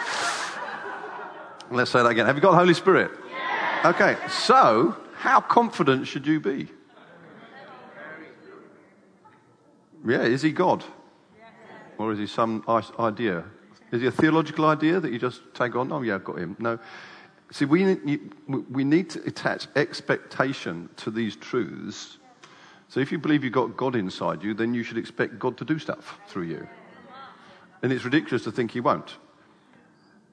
Let's 1.71 1.91
say 1.91 2.03
that 2.03 2.09
again. 2.09 2.27
Have 2.27 2.37
you 2.37 2.43
got 2.43 2.53
the 2.53 2.59
Holy 2.59 2.75
Spirit? 2.75 3.11
Yes. 3.31 3.87
Okay, 3.87 4.17
so 4.29 4.97
how 5.17 5.41
confident 5.41 6.07
should 6.07 6.27
you 6.27 6.41
be? 6.41 6.69
Yeah, 10.07 10.23
is 10.23 10.43
he 10.43 10.53
God? 10.53 10.85
Or 11.97 12.13
is 12.13 12.19
he 12.19 12.27
some 12.27 12.65
idea? 12.99 13.45
Is 13.93 14.01
he 14.03 14.07
a 14.07 14.11
theological 14.11 14.67
idea 14.67 15.01
that 15.01 15.13
you 15.13 15.19
just 15.19 15.41
tag 15.55 15.77
on? 15.77 15.93
Oh, 15.93 16.03
yeah, 16.03 16.17
I've 16.17 16.25
got 16.25 16.39
him. 16.39 16.57
No. 16.59 16.79
See, 17.51 17.65
we, 17.65 17.97
we 18.49 18.85
need 18.85 19.11
to 19.11 19.23
attach 19.25 19.69
expectation 19.77 20.89
to 20.97 21.11
these 21.11 21.37
truths. 21.37 22.19
So 22.89 23.01
if 23.01 23.13
you 23.13 23.19
believe 23.19 23.45
you've 23.45 23.53
got 23.53 23.77
God 23.77 23.97
inside 23.97 24.43
you, 24.43 24.55
then 24.55 24.75
you 24.75 24.83
should 24.83 24.99
expect 24.99 25.39
God 25.39 25.57
to 25.59 25.65
do 25.65 25.79
stuff 25.79 26.19
through 26.27 26.45
you. 26.45 26.69
And 27.85 27.93
it's 27.93 28.03
ridiculous 28.03 28.45
to 28.45 28.51
think 28.51 28.71
he 28.71 28.81
won't. 28.81 29.19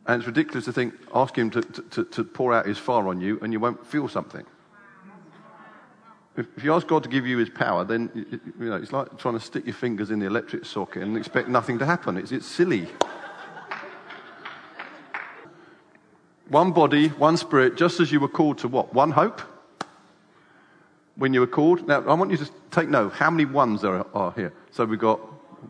And 0.07 0.21
it's 0.21 0.25
ridiculous 0.25 0.63
to 0.65 0.71
think, 0.71 0.93
ask 1.13 1.37
him 1.37 1.49
to, 1.49 1.61
to, 1.61 2.05
to 2.05 2.23
pour 2.23 2.53
out 2.53 2.65
his 2.65 2.77
fire 2.77 3.09
on 3.09 3.19
you 3.19 3.41
and 3.41 3.51
you 3.51 3.59
won't 3.59 3.85
feel 3.85 4.07
something. 4.07 4.45
If 6.37 6.63
you 6.63 6.73
ask 6.73 6.87
God 6.87 7.03
to 7.03 7.09
give 7.09 7.27
you 7.27 7.37
his 7.39 7.49
power, 7.49 7.83
then 7.83 8.09
you 8.57 8.69
know, 8.69 8.77
it's 8.77 8.93
like 8.93 9.17
trying 9.17 9.33
to 9.33 9.39
stick 9.41 9.65
your 9.65 9.73
fingers 9.73 10.11
in 10.11 10.19
the 10.19 10.27
electric 10.27 10.63
socket 10.63 11.03
and 11.03 11.17
expect 11.17 11.49
nothing 11.49 11.77
to 11.79 11.85
happen. 11.85 12.15
It's, 12.15 12.31
it's 12.31 12.45
silly. 12.45 12.87
One 16.47 16.71
body, 16.71 17.09
one 17.09 17.35
spirit, 17.35 17.75
just 17.75 17.99
as 17.99 18.13
you 18.13 18.21
were 18.21 18.29
called 18.29 18.59
to 18.59 18.69
what? 18.69 18.93
One 18.93 19.11
hope? 19.11 19.41
When 21.17 21.33
you 21.33 21.41
were 21.41 21.47
called? 21.47 21.85
Now, 21.85 21.99
I 22.07 22.13
want 22.13 22.31
you 22.31 22.37
to 22.37 22.49
take 22.71 22.87
note 22.87 23.11
how 23.11 23.29
many 23.29 23.43
ones 23.43 23.81
there 23.81 24.05
are 24.15 24.31
here. 24.37 24.53
So 24.71 24.85
we've 24.85 24.97
got 24.97 25.19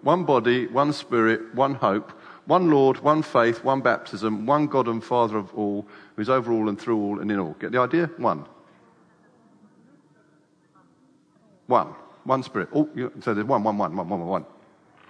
one 0.01 0.23
body, 0.25 0.67
one 0.67 0.93
spirit, 0.93 1.53
one 1.53 1.75
hope, 1.75 2.11
one 2.45 2.71
Lord, 2.71 2.99
one 2.99 3.21
faith, 3.21 3.63
one 3.63 3.81
baptism, 3.81 4.45
one 4.45 4.67
God 4.67 4.87
and 4.87 5.03
Father 5.03 5.37
of 5.37 5.53
all, 5.53 5.87
who's 6.15 6.29
over 6.29 6.51
all 6.51 6.69
and 6.69 6.79
through 6.79 6.97
all 6.97 7.19
and 7.19 7.31
in 7.31 7.39
all. 7.39 7.55
Get 7.59 7.71
the 7.71 7.79
idea? 7.79 8.09
One. 8.17 8.45
One. 11.67 11.95
One 12.23 12.43
spirit. 12.43 12.69
Oh, 12.73 12.89
so 13.21 13.33
there's 13.33 13.47
one, 13.47 13.63
one, 13.63 13.77
one, 13.77 13.95
one, 13.95 14.09
one, 14.09 14.25
one. 14.25 14.45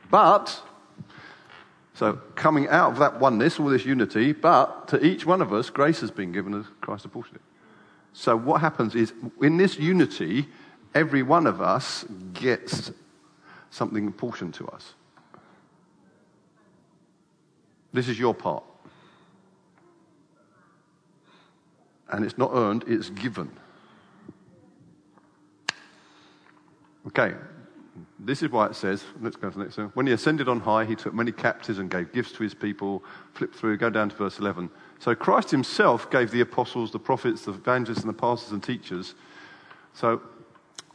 But, 0.09 0.61
so 1.93 2.13
coming 2.35 2.67
out 2.67 2.93
of 2.93 3.00
that 3.00 3.19
oneness, 3.19 3.59
all 3.59 3.69
this 3.69 3.85
unity, 3.85 4.33
but 4.33 4.88
to 4.89 5.05
each 5.05 5.25
one 5.25 5.41
of 5.41 5.53
us, 5.53 5.69
grace 5.69 6.01
has 6.01 6.11
been 6.11 6.31
given 6.31 6.53
as 6.53 6.65
Christ 6.81 7.05
apportioned 7.05 7.38
it. 7.38 7.41
So 8.13 8.35
what 8.35 8.61
happens 8.61 8.93
is, 8.93 9.13
in 9.41 9.57
this 9.57 9.77
unity, 9.79 10.47
every 10.93 11.23
one 11.23 11.47
of 11.47 11.61
us 11.61 12.05
gets 12.33 12.91
something 13.71 14.05
important 14.05 14.53
to 14.55 14.67
us. 14.67 14.93
This 17.93 18.07
is 18.07 18.19
your 18.19 18.33
part. 18.35 18.63
And 22.09 22.23
it's 22.23 22.37
not 22.37 22.51
earned, 22.53 22.83
it's 22.87 23.09
given. 23.09 23.49
Okay, 27.07 27.33
this 28.19 28.43
is 28.43 28.49
why 28.51 28.67
it 28.67 28.75
says, 28.75 29.03
let's 29.21 29.35
go 29.35 29.49
to 29.49 29.57
the 29.57 29.63
next 29.63 29.77
one. 29.77 29.87
When 29.95 30.05
he 30.07 30.13
ascended 30.13 30.47
on 30.47 30.59
high, 30.59 30.85
he 30.85 30.95
took 30.95 31.13
many 31.13 31.31
captives 31.31 31.79
and 31.79 31.89
gave 31.89 32.13
gifts 32.13 32.33
to 32.33 32.43
his 32.43 32.53
people. 32.53 33.03
Flip 33.33 33.53
through, 33.53 33.77
go 33.77 33.89
down 33.89 34.09
to 34.09 34.15
verse 34.15 34.37
11. 34.39 34.69
So 34.99 35.15
Christ 35.15 35.49
himself 35.49 36.11
gave 36.11 36.31
the 36.31 36.41
apostles, 36.41 36.91
the 36.91 36.99
prophets, 36.99 37.45
the 37.45 37.51
evangelists, 37.51 38.01
and 38.01 38.09
the 38.09 38.13
pastors 38.13 38.51
and 38.51 38.61
teachers. 38.61 39.15
So 39.93 40.21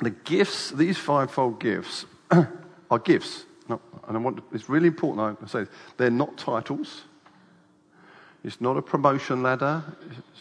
the 0.01 0.11
gifts, 0.11 0.71
these 0.71 0.99
fivefold 0.99 1.59
gifts, 1.59 2.07
are 2.91 2.99
gifts. 2.99 3.45
and 3.69 3.81
I 4.09 4.19
want 4.19 4.37
to, 4.39 4.45
it's 4.53 4.69
really 4.69 4.89
important 4.89 5.39
I 5.43 5.47
say 5.47 5.61
this. 5.61 5.69
They're 5.97 6.11
not 6.11 6.37
titles. 6.37 7.03
It's 8.45 8.61
not 8.61 8.77
a 8.77 8.83
promotion 8.83 9.43
ladder. 9.43 9.83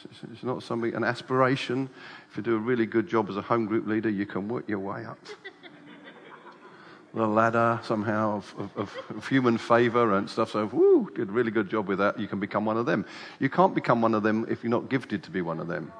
It's, 0.04 0.22
it's 0.32 0.44
not 0.44 0.62
something, 0.62 0.94
an 0.94 1.04
aspiration. 1.04 1.90
If 2.30 2.38
you 2.38 2.44
do 2.44 2.56
a 2.56 2.60
really 2.60 2.86
good 2.86 3.08
job 3.08 3.30
as 3.30 3.38
a 3.38 3.42
home 3.42 3.66
group 3.66 3.88
leader, 3.88 4.10
you 4.10 4.26
can 4.28 4.48
work 4.48 4.70
your 4.70 4.80
way 4.80 5.06
up 5.06 5.18
the 7.16 7.26
ladder 7.26 7.80
somehow 7.84 8.36
of, 8.36 8.72
of, 8.76 8.98
of 9.10 9.28
human 9.28 9.58
favor 9.58 10.18
and 10.18 10.30
stuff. 10.30 10.52
So, 10.52 10.66
whoo, 10.68 11.10
did 11.16 11.30
a 11.30 11.32
really 11.32 11.50
good 11.50 11.70
job 11.70 11.88
with 11.88 11.98
that. 12.00 12.20
You 12.20 12.28
can 12.28 12.40
become 12.40 12.66
one 12.66 12.78
of 12.78 12.86
them. 12.86 13.06
You 13.40 13.50
can't 13.50 13.74
become 13.74 14.02
one 14.02 14.14
of 14.14 14.22
them 14.22 14.46
if 14.50 14.64
you're 14.64 14.70
not 14.70 14.90
gifted 14.90 15.24
to 15.24 15.32
be 15.32 15.42
one 15.42 15.60
of 15.60 15.68
them. 15.68 15.92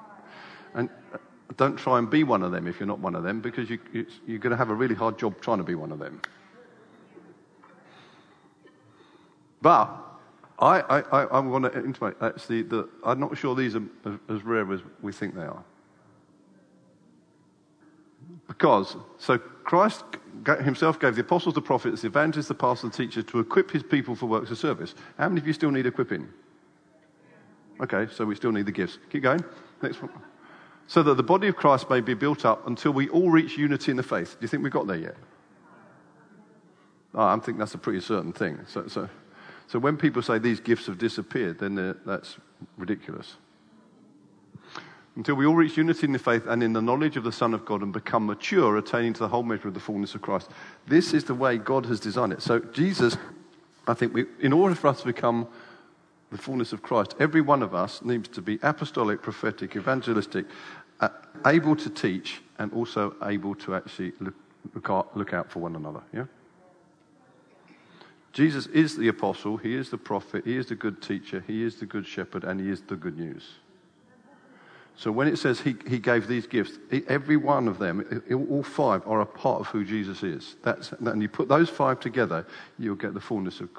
And 0.74 0.90
uh, 1.14 1.18
don't 1.56 1.78
try 1.78 2.00
and 2.00 2.10
be 2.10 2.24
one 2.26 2.44
of 2.44 2.52
them 2.52 2.68
if 2.68 2.80
you're 2.80 2.88
not 2.88 3.00
one 3.00 3.16
of 3.16 3.24
them 3.24 3.40
because 3.40 3.70
you, 3.70 3.80
you're 4.28 4.40
going 4.40 4.52
to 4.52 4.58
have 4.58 4.70
a 4.70 4.74
really 4.74 4.96
hard 4.96 5.18
job 5.18 5.40
trying 5.40 5.60
to 5.60 5.64
be 5.64 5.76
one 5.76 5.94
of 5.94 6.00
them. 6.00 6.22
But 9.62 9.90
I, 10.60 10.80
I, 10.80 11.00
I, 11.00 11.24
I 11.24 11.40
want 11.40 11.66
to 11.66 11.84
intimate 11.84 12.16
actually 12.22 12.64
that 12.64 12.88
I'm 13.04 13.20
not 13.20 13.38
sure 13.38 13.56
these 13.56 13.76
are 13.76 13.84
as 14.30 14.44
rare 14.44 14.72
as 14.72 14.82
we 15.02 15.12
think 15.12 15.36
they 15.36 15.44
are. 15.44 15.64
Because, 18.48 18.96
so 19.18 19.38
Christ 19.38 20.04
himself 20.62 21.00
gave 21.00 21.16
the 21.16 21.22
apostles, 21.22 21.56
the 21.56 21.62
prophets, 21.62 22.02
the 22.02 22.08
evangelists, 22.08 22.48
the 22.48 22.54
pastors, 22.54 22.84
and 22.84 22.94
teachers 22.94 23.26
to 23.26 23.40
equip 23.40 23.72
his 23.72 23.84
people 23.84 24.16
for 24.16 24.28
works 24.28 24.52
of 24.52 24.58
service. 24.58 24.94
How 25.18 25.28
many 25.28 25.42
of 25.42 25.48
you 25.48 25.54
still 25.54 25.72
need 25.72 25.86
equipping? 25.86 26.28
Okay, 27.82 28.08
so 28.14 28.24
we 28.24 28.36
still 28.36 28.52
need 28.52 28.66
the 28.66 28.72
gifts. 28.72 29.00
Keep 29.10 29.24
going. 29.24 29.44
Next 29.82 30.02
one. 30.02 30.12
So 30.88 31.02
that 31.04 31.16
the 31.16 31.24
body 31.24 31.48
of 31.48 31.56
Christ 31.56 31.90
may 31.90 32.00
be 32.00 32.14
built 32.14 32.46
up 32.46 32.68
until 32.68 32.92
we 32.92 33.10
all 33.10 33.30
reach 33.30 33.58
unity 33.58 33.92
in 33.92 33.98
the 33.98 34.04
faith. 34.04 34.38
Do 34.40 34.44
you 34.44 34.48
think 34.48 34.64
we've 34.64 34.72
got 34.72 34.88
there 34.88 34.98
yet? 34.98 35.16
Oh, 37.14 37.24
I 37.24 37.38
think 37.40 37.58
that's 37.58 37.74
a 37.74 37.78
pretty 37.78 38.02
certain 38.02 38.32
thing. 38.32 38.60
So, 38.68 38.88
so, 38.88 39.10
so 39.68 39.80
when 39.80 39.98
people 39.98 40.22
say 40.22 40.38
these 40.38 40.60
gifts 40.60 40.88
have 40.88 40.98
disappeared, 40.98 41.60
then 41.60 41.96
that's 42.06 42.38
ridiculous 42.78 43.36
until 45.18 45.36
we 45.36 45.46
all 45.46 45.56
reach 45.56 45.78
unity 45.78 46.06
in 46.06 46.12
the 46.12 46.20
faith 46.20 46.46
and 46.46 46.62
in 46.62 46.74
the 46.74 46.82
knowledge 46.82 47.16
of 47.16 47.24
the 47.24 47.32
Son 47.32 47.54
of 47.54 47.64
God 47.64 47.82
and 47.82 47.94
become 47.94 48.26
mature, 48.26 48.76
attaining 48.76 49.14
to 49.14 49.20
the 49.20 49.30
whole 49.30 49.44
measure 49.44 49.70
of 49.70 49.74
the 49.74 49.80
fullness 49.80 50.14
of 50.14 50.22
Christ. 50.22 50.50
This 50.88 51.14
is 51.14 51.24
the 51.24 51.34
way 51.34 51.58
God 51.58 51.86
has 51.86 52.02
designed 52.02 52.34
it. 52.34 52.42
So 52.42 52.60
Jesus 52.60 53.16
I 53.88 53.94
think 53.94 54.14
we, 54.14 54.26
in 54.40 54.54
order 54.54 54.76
for 54.76 54.88
us 54.88 55.02
to 55.02 55.06
become 55.06 55.48
the 56.32 56.38
fullness 56.38 56.74
of 56.74 56.82
Christ, 56.82 57.16
every 57.20 57.42
one 57.42 57.62
of 57.62 57.76
us 57.76 58.02
needs 58.04 58.28
to 58.30 58.42
be 58.42 58.60
apostolic, 58.64 59.22
prophetic, 59.22 59.76
evangelistic, 59.76 60.46
uh, 61.00 61.10
able 61.46 61.76
to 61.76 61.90
teach, 61.90 62.42
and 62.58 62.72
also 62.74 63.16
able 63.24 63.56
to 63.56 63.76
actually 63.76 64.14
look, 64.20 64.34
look, 64.74 64.90
out, 64.90 65.16
look 65.16 65.34
out 65.34 65.52
for 65.52 65.60
one 65.60 65.76
another. 65.76 66.02
Yeah? 66.14 66.26
Jesus 68.36 68.68
is 68.68 68.98
the 68.98 69.08
apostle, 69.08 69.56
he 69.56 69.76
is 69.76 69.90
the 69.90 69.98
prophet, 69.98 70.44
he 70.44 70.58
is 70.58 70.66
the 70.66 70.76
good 70.76 71.02
teacher, 71.02 71.42
he 71.48 71.64
is 71.64 71.78
the 71.78 71.86
good 71.86 72.06
shepherd, 72.06 72.44
and 72.44 72.60
he 72.60 72.70
is 72.70 72.82
the 72.82 72.98
good 72.98 73.18
news. 73.18 73.48
So 74.98 75.10
when 75.10 75.30
it 75.30 75.38
says 75.38 75.62
he, 75.62 75.78
he 75.88 76.00
gave 76.00 76.28
these 76.28 76.46
gifts, 76.46 76.78
every 77.08 77.38
one 77.38 77.70
of 77.70 77.80
them, 77.80 78.04
all 78.50 78.62
five, 78.62 79.08
are 79.08 79.22
a 79.22 79.26
part 79.26 79.62
of 79.62 79.68
who 79.68 79.86
Jesus 79.86 80.22
is. 80.22 80.58
That's, 80.64 80.92
and 80.92 81.22
you 81.22 81.30
put 81.30 81.48
those 81.48 81.70
five 81.70 82.02
together, 82.02 82.46
you'll 82.78 82.96
get 82.96 83.14
the 83.14 83.22
fullness 83.22 83.62
of 83.62 83.70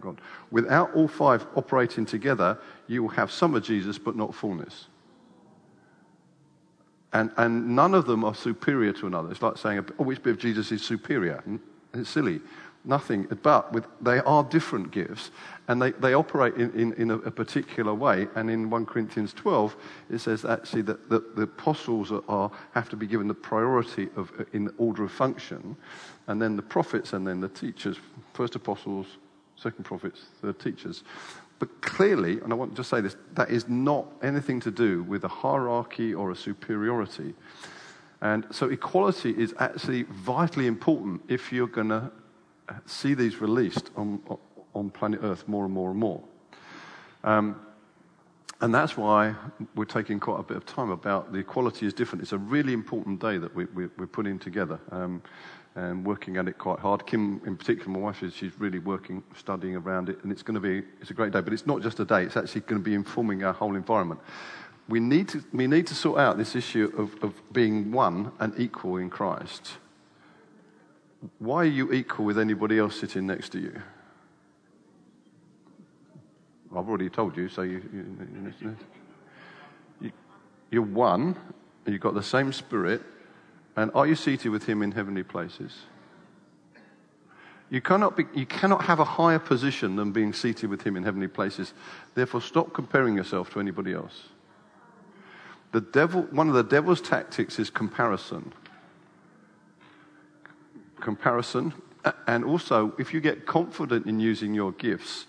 God. 0.00 0.20
Without 0.52 0.94
all 0.94 1.08
five 1.08 1.44
operating 1.56 2.06
together, 2.06 2.58
you 2.86 3.02
will 3.02 3.10
have 3.10 3.32
some 3.32 3.56
of 3.56 3.64
Jesus, 3.64 3.98
but 3.98 4.14
not 4.14 4.32
fullness. 4.32 4.86
And, 7.12 7.32
and 7.38 7.74
none 7.74 7.92
of 7.92 8.06
them 8.06 8.22
are 8.22 8.36
superior 8.36 8.92
to 8.92 9.08
another. 9.08 9.32
It's 9.32 9.42
like 9.42 9.58
saying, 9.58 9.84
oh, 9.98 10.04
which 10.04 10.22
bit 10.22 10.30
of 10.30 10.38
Jesus 10.38 10.70
is 10.70 10.82
superior? 10.82 11.42
It's 11.92 12.10
silly 12.10 12.40
nothing. 12.86 13.24
But 13.42 13.72
with, 13.72 13.86
they 14.00 14.18
are 14.20 14.44
different 14.44 14.90
gifts, 14.90 15.30
and 15.68 15.80
they, 15.80 15.92
they 15.92 16.14
operate 16.14 16.54
in, 16.54 16.70
in, 16.72 16.92
in 16.94 17.10
a, 17.10 17.16
a, 17.18 17.30
particular 17.30 17.92
way. 17.94 18.28
And 18.34 18.50
in 18.50 18.70
1 18.70 18.86
Corinthians 18.86 19.32
12, 19.32 19.76
it 20.10 20.18
says 20.18 20.44
actually 20.44 20.82
that, 20.82 21.08
that 21.10 21.36
the 21.36 21.42
apostles 21.42 22.12
are, 22.12 22.22
are, 22.28 22.50
have 22.72 22.88
to 22.90 22.96
be 22.96 23.06
given 23.06 23.28
the 23.28 23.34
priority 23.34 24.08
of, 24.16 24.30
in 24.52 24.72
order 24.78 25.04
of 25.04 25.12
function, 25.12 25.76
and 26.28 26.40
then 26.40 26.56
the 26.56 26.62
prophets, 26.62 27.12
and 27.12 27.26
then 27.26 27.40
the 27.40 27.48
teachers. 27.48 27.98
First 28.32 28.54
apostles, 28.54 29.06
second 29.56 29.84
prophets, 29.84 30.26
third 30.40 30.58
teachers. 30.58 31.02
But 31.58 31.80
clearly, 31.80 32.40
and 32.40 32.52
I 32.52 32.56
want 32.56 32.72
to 32.72 32.76
just 32.76 32.90
say 32.90 33.00
this, 33.00 33.16
that 33.32 33.50
is 33.50 33.68
not 33.68 34.06
anything 34.22 34.60
to 34.60 34.70
do 34.70 35.02
with 35.04 35.24
a 35.24 35.28
hierarchy 35.28 36.14
or 36.14 36.30
a 36.30 36.36
superiority. 36.36 37.34
And 38.20 38.46
so 38.50 38.68
equality 38.68 39.30
is 39.30 39.54
actually 39.58 40.04
vitally 40.04 40.66
important 40.66 41.22
if 41.28 41.52
you're 41.52 41.66
going 41.66 41.88
to 41.88 42.10
see 42.86 43.14
these 43.14 43.40
released 43.40 43.90
on, 43.96 44.20
on 44.74 44.90
planet 44.90 45.20
Earth 45.22 45.46
more 45.48 45.64
and 45.64 45.74
more 45.74 45.90
and 45.90 45.98
more. 45.98 46.22
Um, 47.24 47.60
and 48.60 48.74
that's 48.74 48.96
why 48.96 49.34
we're 49.74 49.84
taking 49.84 50.18
quite 50.18 50.40
a 50.40 50.42
bit 50.42 50.56
of 50.56 50.64
time 50.64 50.90
about 50.90 51.32
the 51.32 51.38
equality 51.38 51.86
is 51.86 51.92
different. 51.92 52.22
It's 52.22 52.32
a 52.32 52.38
really 52.38 52.72
important 52.72 53.20
day 53.20 53.36
that 53.36 53.54
we, 53.54 53.66
we, 53.66 53.84
are 53.84 54.06
putting 54.06 54.38
together 54.38 54.80
um, 54.90 55.22
and 55.74 56.06
working 56.06 56.38
at 56.38 56.48
it 56.48 56.56
quite 56.56 56.78
hard. 56.78 57.06
Kim, 57.06 57.42
in 57.44 57.56
particular, 57.56 57.90
my 57.90 57.98
wife, 57.98 58.22
is, 58.22 58.34
she's 58.34 58.58
really 58.58 58.78
working, 58.78 59.22
studying 59.36 59.76
around 59.76 60.08
it, 60.08 60.22
and 60.22 60.32
it's 60.32 60.42
going 60.42 60.54
to 60.54 60.60
be 60.60 60.86
it's 61.02 61.10
a 61.10 61.14
great 61.14 61.32
day. 61.32 61.42
But 61.42 61.52
it's 61.52 61.66
not 61.66 61.82
just 61.82 62.00
a 62.00 62.06
day; 62.06 62.22
it's 62.22 62.36
actually 62.36 62.62
going 62.62 62.80
to 62.80 62.84
be 62.84 62.94
informing 62.94 63.44
our 63.44 63.52
whole 63.52 63.76
environment. 63.76 64.20
We 64.88 65.00
need 65.00 65.28
to, 65.30 65.44
we 65.52 65.66
need 65.66 65.86
to 65.88 65.94
sort 65.94 66.18
out 66.18 66.38
this 66.38 66.54
issue 66.54 66.92
of, 66.96 67.22
of 67.22 67.34
being 67.52 67.92
one 67.92 68.32
and 68.38 68.58
equal 68.58 68.96
in 68.96 69.10
Christ 69.10 69.72
why 71.38 71.58
are 71.58 71.64
you 71.64 71.92
equal 71.92 72.24
with 72.24 72.38
anybody 72.38 72.78
else 72.78 72.98
sitting 72.98 73.26
next 73.26 73.50
to 73.50 73.58
you? 73.58 73.82
I've 76.70 76.88
already 76.88 77.08
told 77.08 77.36
you, 77.36 77.48
so 77.48 77.62
you, 77.62 77.82
you, 77.92 78.76
you, 80.00 80.12
you're 80.70 80.82
one, 80.82 81.36
and 81.84 81.92
you've 81.92 82.02
got 82.02 82.14
the 82.14 82.22
same 82.22 82.52
spirit, 82.52 83.02
and 83.76 83.90
are 83.94 84.06
you 84.06 84.14
seated 84.14 84.50
with 84.50 84.64
him 84.64 84.82
in 84.82 84.92
heavenly 84.92 85.22
places? 85.22 85.72
You 87.70 87.80
cannot, 87.80 88.16
be, 88.16 88.26
you 88.34 88.46
cannot 88.46 88.84
have 88.84 89.00
a 89.00 89.04
higher 89.04 89.38
position 89.38 89.96
than 89.96 90.12
being 90.12 90.32
seated 90.32 90.70
with 90.70 90.82
him 90.82 90.96
in 90.96 91.02
heavenly 91.02 91.28
places. 91.28 91.72
Therefore, 92.14 92.40
stop 92.40 92.72
comparing 92.72 93.16
yourself 93.16 93.50
to 93.54 93.60
anybody 93.60 93.92
else. 93.92 94.24
The 95.72 95.80
devil, 95.80 96.22
one 96.30 96.48
of 96.48 96.54
the 96.54 96.62
devil's 96.62 97.00
tactics 97.00 97.58
is 97.58 97.70
comparison 97.70 98.52
comparison. 101.06 101.72
And 102.26 102.44
also, 102.44 102.92
if 102.98 103.14
you 103.14 103.20
get 103.20 103.46
confident 103.46 104.06
in 104.06 104.18
using 104.18 104.52
your 104.54 104.72
gifts, 104.72 105.26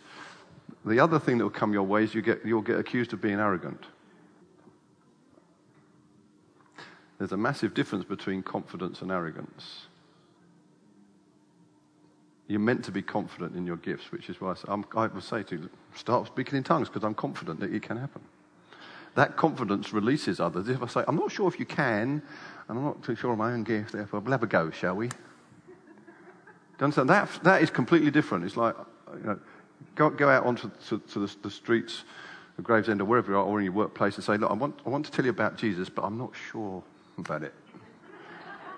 the 0.84 1.00
other 1.00 1.20
thing 1.20 1.38
that 1.38 1.44
will 1.44 1.52
come 1.52 1.72
your 1.72 1.84
way 1.84 2.04
is 2.04 2.16
you 2.16 2.24
get, 2.24 2.44
you'll 2.44 2.64
get 2.64 2.80
accused 2.80 3.14
of 3.14 3.22
being 3.22 3.40
arrogant. 3.40 3.84
There's 7.20 7.32
a 7.32 7.38
massive 7.38 7.76
difference 7.76 8.06
between 8.06 8.42
confidence 8.42 9.04
and 9.04 9.12
arrogance. 9.12 9.86
You're 12.48 12.60
meant 12.60 12.84
to 12.86 12.92
be 12.92 13.04
confident 13.04 13.56
in 13.56 13.68
your 13.68 13.78
gifts, 13.78 14.12
which 14.12 14.32
is 14.32 14.42
why 14.42 14.56
I, 14.68 14.82
I 14.96 15.08
would 15.08 15.24
say 15.24 15.44
to 15.44 15.56
you, 15.56 15.70
start 15.94 16.26
speaking 16.26 16.58
in 16.58 16.64
tongues 16.64 16.90
because 16.90 17.04
I'm 17.04 17.16
confident 17.16 17.60
that 17.60 17.72
it 17.72 17.84
can 17.84 17.98
happen. 17.98 18.22
That 19.14 19.38
confidence 19.38 19.94
releases 19.94 20.40
others. 20.40 20.70
If 20.70 20.82
I 20.82 20.88
say, 20.88 21.04
I'm 21.08 21.18
not 21.18 21.32
sure 21.32 21.48
if 21.48 21.60
you 21.60 21.66
can, 21.66 22.22
and 22.68 22.78
I'm 22.78 22.84
not 22.84 23.04
too 23.04 23.16
sure 23.16 23.32
of 23.32 23.38
my 23.38 23.52
own 23.52 23.64
gift, 23.64 23.92
therefore, 23.92 24.22
we'll 24.22 24.32
have 24.32 24.44
a 24.44 24.48
go, 24.48 24.72
shall 24.72 24.96
we? 24.96 25.10
You 26.80 26.84
understand? 26.84 27.10
That, 27.10 27.30
that 27.44 27.62
is 27.62 27.70
completely 27.70 28.12
different. 28.12 28.46
It's 28.46 28.58
like, 28.58 28.76
you 29.14 29.24
know, 29.24 29.40
go, 29.96 30.10
go 30.10 30.30
out 30.30 30.46
onto 30.46 30.70
to, 30.90 31.00
to 31.00 31.20
the, 31.20 31.36
the, 31.42 31.50
streets 31.50 32.04
of 32.58 32.64
Gravesend 32.64 33.02
or 33.02 33.06
wherever 33.06 33.32
you 33.32 33.38
are, 33.38 33.44
or 33.44 33.60
in 33.60 33.66
your 33.66 33.74
workplace 33.74 34.16
and 34.16 34.24
say, 34.24 34.38
look, 34.38 34.52
I 34.52 34.54
want, 34.54 34.80
I 34.86 34.90
want 34.90 35.06
to 35.06 35.12
tell 35.12 35.26
you 35.26 35.32
about 35.32 35.58
Jesus, 35.58 35.90
but 35.90 36.04
I'm 36.04 36.18
not 36.18 36.32
sure 36.52 36.84
about 37.18 37.44
it. 37.44 37.54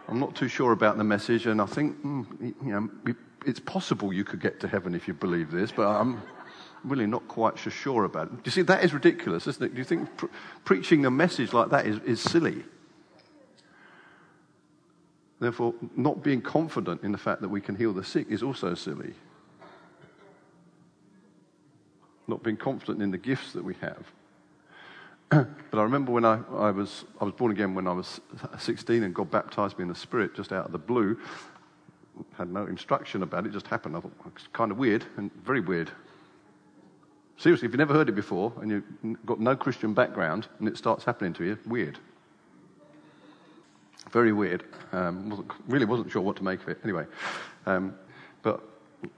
I'm 0.07 0.19
not 0.19 0.35
too 0.35 0.47
sure 0.47 0.71
about 0.71 0.97
the 0.97 1.03
message, 1.03 1.45
and 1.45 1.61
I 1.61 1.65
think, 1.65 2.01
mm, 2.03 2.25
you 2.41 2.55
know, 2.71 3.15
it's 3.45 3.59
possible 3.59 4.11
you 4.11 4.23
could 4.23 4.39
get 4.39 4.59
to 4.61 4.67
heaven 4.67 4.95
if 4.95 5.07
you 5.07 5.13
believe 5.13 5.51
this, 5.51 5.71
but 5.71 5.87
I'm 5.87 6.21
really 6.83 7.05
not 7.05 7.27
quite 7.27 7.59
so 7.59 7.69
sure 7.69 8.05
about 8.05 8.31
it. 8.31 8.39
You 8.43 8.51
see, 8.51 8.61
that 8.63 8.83
is 8.83 8.93
ridiculous, 8.93 9.45
isn't 9.45 9.63
it? 9.63 9.73
Do 9.73 9.77
you 9.77 9.83
think 9.83 10.17
pre- 10.17 10.29
preaching 10.65 11.05
a 11.05 11.11
message 11.11 11.53
like 11.53 11.69
that 11.69 11.85
is, 11.85 11.99
is 11.99 12.21
silly? 12.21 12.63
Therefore, 15.39 15.73
not 15.95 16.21
being 16.21 16.41
confident 16.41 17.03
in 17.03 17.11
the 17.11 17.17
fact 17.17 17.41
that 17.41 17.49
we 17.49 17.61
can 17.61 17.75
heal 17.75 17.93
the 17.93 18.03
sick 18.03 18.27
is 18.29 18.43
also 18.43 18.73
silly. 18.73 19.13
Not 22.27 22.43
being 22.43 22.57
confident 22.57 23.01
in 23.01 23.11
the 23.11 23.17
gifts 23.17 23.53
that 23.53 23.63
we 23.63 23.75
have. 23.75 24.05
but 25.29 25.79
I 25.79 25.83
remember 25.83 26.11
when 26.11 26.25
I, 26.25 26.41
I, 26.55 26.71
was, 26.71 27.05
I 27.21 27.23
was 27.23 27.33
born 27.33 27.51
again 27.51 27.73
when 27.73 27.87
I 27.87 27.93
was 27.93 28.19
16 28.57 29.03
and 29.03 29.13
God 29.13 29.31
baptized 29.31 29.77
me 29.77 29.83
in 29.83 29.87
the 29.87 29.95
Spirit 29.95 30.35
just 30.35 30.51
out 30.51 30.65
of 30.65 30.71
the 30.71 30.77
blue. 30.77 31.17
Had 32.37 32.51
no 32.51 32.65
instruction 32.65 33.23
about 33.23 33.45
it, 33.45 33.53
just 33.53 33.67
happened. 33.67 33.95
I 33.95 34.01
thought, 34.01 34.11
it's 34.35 34.47
kind 34.47 34.71
of 34.71 34.77
weird 34.77 35.05
and 35.17 35.31
very 35.45 35.61
weird. 35.61 35.89
Seriously, 37.37 37.67
if 37.67 37.71
you've 37.71 37.79
never 37.79 37.93
heard 37.93 38.09
it 38.09 38.15
before 38.15 38.51
and 38.61 38.69
you've 38.71 39.25
got 39.25 39.39
no 39.39 39.55
Christian 39.55 39.93
background 39.93 40.47
and 40.59 40.67
it 40.67 40.77
starts 40.77 41.05
happening 41.05 41.31
to 41.33 41.45
you, 41.45 41.57
weird. 41.65 41.97
Very 44.11 44.33
weird. 44.33 44.63
Um, 44.91 45.29
wasn't, 45.29 45.51
really 45.67 45.85
wasn't 45.85 46.11
sure 46.11 46.21
what 46.21 46.35
to 46.37 46.43
make 46.43 46.61
of 46.61 46.69
it. 46.69 46.79
Anyway, 46.83 47.05
um, 47.65 47.95
but 48.41 48.61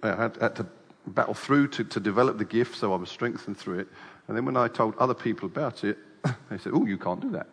I 0.04 0.10
had, 0.10 0.38
had, 0.38 0.56
to 0.58 0.66
battle 1.08 1.34
through 1.34 1.70
to, 1.70 1.84
to 1.84 2.00
develop 2.00 2.38
the 2.38 2.46
gift, 2.46 2.76
so 2.76 2.94
I 2.94 2.98
was 2.98 3.10
strengthened 3.10 3.58
through 3.58 3.80
it. 3.80 3.88
And 4.28 4.36
then 4.36 4.46
when 4.46 4.58
I 4.58 4.68
told 4.68 4.96
other 4.98 5.14
people 5.14 5.46
about 5.46 5.84
it, 5.84 5.98
they 6.50 6.58
said, 6.58 6.74
"Oh, 6.74 6.86
you 6.86 6.98
can't 6.98 7.22
do 7.22 7.30
that." 7.32 7.48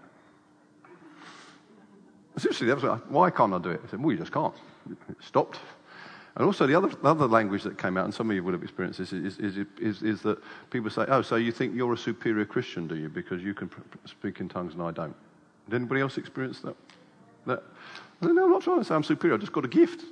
Seriously, 2.37 2.67
that 2.69 2.81
was 2.81 3.01
why 3.09 3.31
can't 3.31 3.55
I 3.55 3.59
do 3.59 3.71
it? 3.71 3.81
I 3.87 3.91
said, 3.91 4.03
"Well, 4.03 4.13
you 4.13 4.19
just 4.19 4.33
can't." 4.33 4.55
It 4.91 5.17
stopped. 5.21 5.59
And 6.39 6.47
also, 6.47 6.69
the 6.69 6.75
other, 6.77 6.89
the 6.89 7.09
other 7.09 7.27
language 7.27 7.65
that 7.65 7.79
came 7.79 7.97
out, 7.97 8.05
and 8.05 8.15
some 8.15 8.31
of 8.31 8.37
you 8.37 8.45
would 8.45 8.55
have 8.55 8.63
experienced 8.63 9.01
this, 9.01 9.13
is, 9.13 9.39
is, 9.39 9.67
is, 9.81 10.03
is, 10.03 10.23
that 10.23 10.39
people 10.71 10.89
say, 10.89 11.05
Oh, 11.09 11.21
so 11.21 11.35
you 11.35 11.51
think 11.51 11.75
you're 11.75 11.93
a 11.93 11.99
superior 11.99 12.45
Christian, 12.45 12.87
do 12.87 12.95
you? 12.95 13.09
Because 13.09 13.43
you 13.43 13.55
can 13.55 13.69
speak 14.05 14.39
in 14.39 14.49
tongues 14.49 14.75
and 14.75 14.83
I 14.83 14.93
don't. 14.93 15.17
Did 15.69 15.75
anybody 15.75 16.01
else 16.01 16.17
experience 16.17 16.61
that? 16.61 16.77
That, 17.47 17.63
no, 18.21 18.31
I'm 18.31 18.51
not 18.51 18.63
trying 18.63 18.79
to 18.79 18.85
say 18.85 18.95
I'm 18.95 19.05
superior. 19.05 19.35
I've 19.35 19.41
just 19.41 19.53
got 19.53 19.65
a 19.65 19.69
gift. 19.69 20.05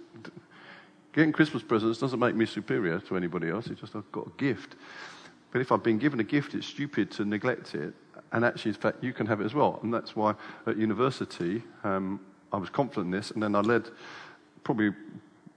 Getting 1.13 1.33
Christmas 1.33 1.63
presents 1.63 1.99
doesn't 1.99 2.21
make 2.21 2.35
me 2.35 2.47
superior 2.47 3.01
to 3.01 3.17
anybody 3.17 3.49
else. 3.49 3.69
It's 3.69 3.81
just 3.81 3.97
I've 3.97 4.11
got 4.13 4.27
a 4.27 4.31
gift. 4.37 4.77
But 5.51 5.61
if 5.61 5.73
I've 5.73 5.83
been 5.83 5.99
given 5.99 6.21
a 6.21 6.25
gift, 6.25 6.55
it's 6.55 6.67
stupid 6.67 7.11
to 7.13 7.25
neglect 7.25 7.75
it. 7.75 7.95
And 8.33 8.45
actually, 8.45 8.71
in 8.71 8.77
fact, 8.77 9.03
you 9.03 9.13
can 9.15 9.27
have 9.27 9.41
it 9.41 9.45
as 9.45 9.55
well. 9.55 9.81
And 9.83 9.95
that's 9.95 10.15
why 10.15 10.35
at 10.67 10.77
university, 10.77 11.63
um, 11.85 12.21
I 12.53 12.59
was 12.59 12.69
confident 12.69 13.07
in 13.07 13.11
this. 13.13 13.31
And 13.31 13.43
then 13.43 13.55
I 13.55 13.61
led 13.61 13.89
probably, 14.63 14.91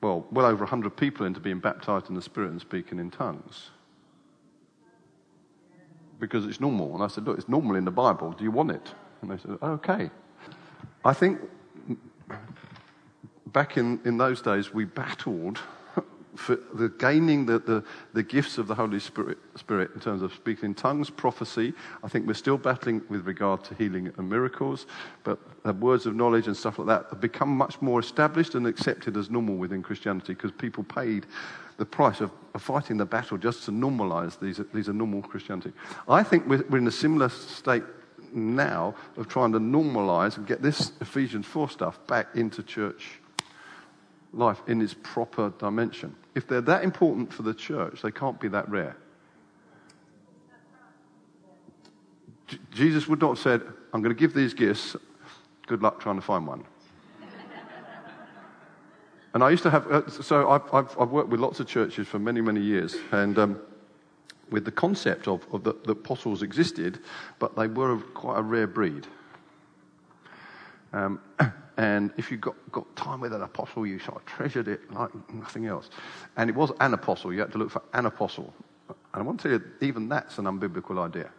well, 0.02 0.26
well 0.32 0.46
over 0.46 0.64
100 0.64 0.96
people 0.96 1.26
into 1.26 1.42
being 1.42 1.60
baptized 1.60 2.10
in 2.10 2.16
the 2.16 2.22
Spirit 2.22 2.52
and 2.52 2.62
speaking 2.62 3.00
in 3.00 3.12
tongues. 3.12 3.72
Because 6.20 6.46
it's 6.46 6.62
normal. 6.62 6.94
And 6.94 7.04
I 7.04 7.08
said, 7.08 7.26
look, 7.26 7.38
it's 7.38 7.50
normal 7.50 7.76
in 7.76 7.84
the 7.84 7.92
Bible. 7.92 8.32
Do 8.32 8.44
you 8.44 8.52
want 8.52 8.72
it? 8.72 8.94
And 9.22 9.32
they 9.32 9.38
said, 9.38 9.58
okay. 9.62 10.10
I 11.04 11.14
think 11.14 11.42
back 13.48 13.78
in, 13.78 14.00
in 14.06 14.18
those 14.18 14.42
days, 14.42 14.74
we 14.74 14.86
battled 14.86 15.60
for 16.40 16.58
the 16.74 16.90
gaining 16.90 17.46
the, 17.46 17.60
the, 17.60 17.84
the 18.14 18.24
gifts 18.24 18.58
of 18.58 18.68
the 18.68 18.76
Holy 18.76 19.00
Spirit, 19.00 19.38
Spirit 19.56 19.92
in 19.94 20.00
terms 20.00 20.22
of 20.22 20.34
speaking 20.34 20.66
in 20.66 20.74
tongues, 20.74 21.10
prophecy. 21.10 21.74
I 22.04 22.08
think 22.08 22.26
we're 22.26 22.34
still 22.34 22.58
battling 22.58 23.02
with 23.10 23.28
regard 23.28 23.64
to 23.66 23.76
healing 23.76 24.12
and 24.18 24.30
miracles, 24.30 24.86
but 25.24 25.40
words 25.80 26.06
of 26.06 26.16
knowledge 26.16 26.48
and 26.48 26.56
stuff 26.56 26.80
like 26.80 26.88
that 26.88 27.08
have 27.10 27.20
become 27.20 27.50
much 27.50 27.82
more 27.82 28.00
established 28.00 28.56
and 28.56 28.66
accepted 28.66 29.18
as 29.18 29.30
normal 29.30 29.56
within 29.56 29.84
Christianity 29.84 30.34
because 30.34 30.52
people 30.52 30.84
paid 30.84 31.26
the 31.78 31.86
price 31.86 32.22
of, 32.22 32.32
of, 32.54 32.62
fighting 32.62 32.98
the 32.98 33.06
battle 33.06 33.38
just 33.38 33.64
to 33.66 33.72
normalize 33.72 34.40
these, 34.40 34.62
these 34.74 34.90
are 34.90 34.94
normal 34.94 35.22
Christianity. 35.22 35.72
I 36.08 36.24
think 36.24 36.48
we're, 36.48 36.64
we're 36.70 36.78
in 36.78 36.88
a 36.88 36.92
similar 36.92 37.30
state 37.30 37.84
now 38.34 38.96
of 39.18 39.28
trying 39.28 39.52
to 39.54 39.60
normalize 39.60 40.38
and 40.38 40.48
get 40.48 40.62
this 40.62 40.92
Ephesians 41.02 41.46
4 41.46 41.70
stuff 41.70 42.06
back 42.08 42.28
into 42.36 42.64
church 42.64 43.20
life 44.34 44.62
in 44.68 44.82
its 44.82 44.96
proper 45.02 45.52
dimension. 45.58 46.16
If 46.36 46.48
they're 46.48 46.62
that 46.62 46.84
important 46.84 47.34
for 47.34 47.44
the 47.44 47.54
church, 47.54 48.02
they 48.02 48.12
can't 48.12 48.40
be 48.40 48.48
that 48.50 48.70
rare. 48.70 48.96
J- 52.48 52.60
Jesus 52.72 53.08
would 53.08 53.22
not 53.22 53.30
have 53.30 53.40
said, 53.40 53.62
I'm 53.94 54.02
going 54.02 54.16
to 54.16 54.20
give 54.20 54.34
these 54.34 54.54
gifts. 54.54 54.96
Good 55.68 55.82
luck 55.82 56.00
trying 56.00 56.16
to 56.16 56.22
find 56.22 56.46
one. 56.46 56.64
and 59.34 59.44
I 59.44 59.50
used 59.50 59.64
to 59.64 59.70
have, 59.70 59.92
uh, 59.92 60.10
so 60.10 60.50
I've, 60.50 60.74
I've, 60.74 61.00
I've, 61.00 61.10
worked 61.10 61.30
with 61.30 61.40
lots 61.40 61.60
of 61.60 61.68
churches 61.68 62.08
for 62.08 62.20
many, 62.20 62.42
many 62.42 62.62
years. 62.62 62.96
And 63.12 63.38
um, 63.38 63.62
with 64.52 64.66
the 64.66 64.72
concept 64.72 65.28
of, 65.28 65.46
of 65.54 65.64
the, 65.64 65.76
the, 65.86 65.92
apostles 65.92 66.42
existed, 66.42 67.00
but 67.38 67.56
they 67.56 67.68
were 67.68 67.98
quite 67.98 68.40
a 68.40 68.42
rare 68.42 68.68
breed. 68.68 69.08
Um, 70.94 71.20
and 71.78 72.12
if 72.18 72.32
you 72.32 72.38
got, 72.38 72.56
got 72.72 72.96
time 72.96 73.22
with 73.22 73.34
an 73.34 73.44
apostle, 73.44 73.86
you 73.86 74.00
sort 74.00 74.18
of 74.18 74.26
treasured 74.26 74.68
it 74.68 74.92
like 74.92 75.12
nothing 75.34 75.66
else. 75.66 75.90
And 76.38 76.50
it 76.50 76.56
was 76.56 76.72
an 76.80 76.94
apostle. 76.94 77.34
You 77.34 77.42
had 77.42 77.52
to 77.54 77.58
look 77.58 77.72
for 77.72 77.82
an 77.94 78.06
apostle. 78.06 78.54
And 78.88 79.22
I 79.22 79.22
want 79.22 79.40
to 79.42 79.50
tell 79.50 79.60
you, 79.60 79.66
even 79.82 80.10
that's 80.10 80.38
an 80.38 80.46
unbiblical 80.46 81.04
idea. 81.04 81.30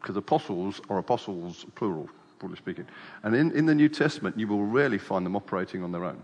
Because 0.00 0.16
apostles 0.16 0.80
are 0.88 0.98
apostles, 0.98 1.64
plural, 1.74 2.08
broadly 2.38 2.56
speaking. 2.56 2.86
And 3.22 3.34
in, 3.34 3.56
in 3.56 3.66
the 3.66 3.74
New 3.74 3.88
Testament, 3.88 4.38
you 4.38 4.48
will 4.48 4.64
rarely 4.64 4.98
find 4.98 5.24
them 5.24 5.36
operating 5.36 5.84
on 5.84 5.92
their 5.92 6.04
own. 6.04 6.22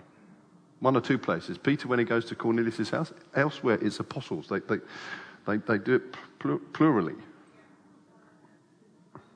One 0.81 0.97
or 0.97 1.01
two 1.01 1.19
places. 1.19 1.59
Peter, 1.59 1.88
when 1.88 1.99
he 1.99 2.05
goes 2.05 2.25
to 2.27 2.35
Cornelius' 2.35 2.91
house, 2.91 3.12
elsewhere 3.35 3.79
it's 3.83 3.99
apostles. 3.99 4.49
They, 4.49 4.61
they, 4.61 4.79
they, 5.47 5.57
they 5.57 5.79
do 5.79 5.95
it 5.97 6.73
plurally. 6.73 7.17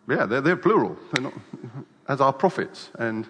Yeah, 0.08 0.26
they're, 0.26 0.40
they're 0.40 0.56
plural. 0.56 0.96
They're 1.12 1.24
not, 1.24 1.34
as 2.08 2.20
are 2.20 2.32
prophets 2.32 2.90
and, 2.98 3.28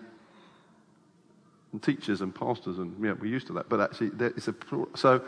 and 1.72 1.82
teachers 1.82 2.20
and 2.20 2.34
pastors, 2.34 2.78
and 2.78 2.94
yeah, 3.02 3.12
we're 3.12 3.26
used 3.26 3.46
to 3.48 3.52
that. 3.54 3.68
But 3.68 3.80
actually, 3.80 4.10
it's 4.18 4.48
a 4.48 4.52
plural. 4.52 4.88
So, 4.94 5.22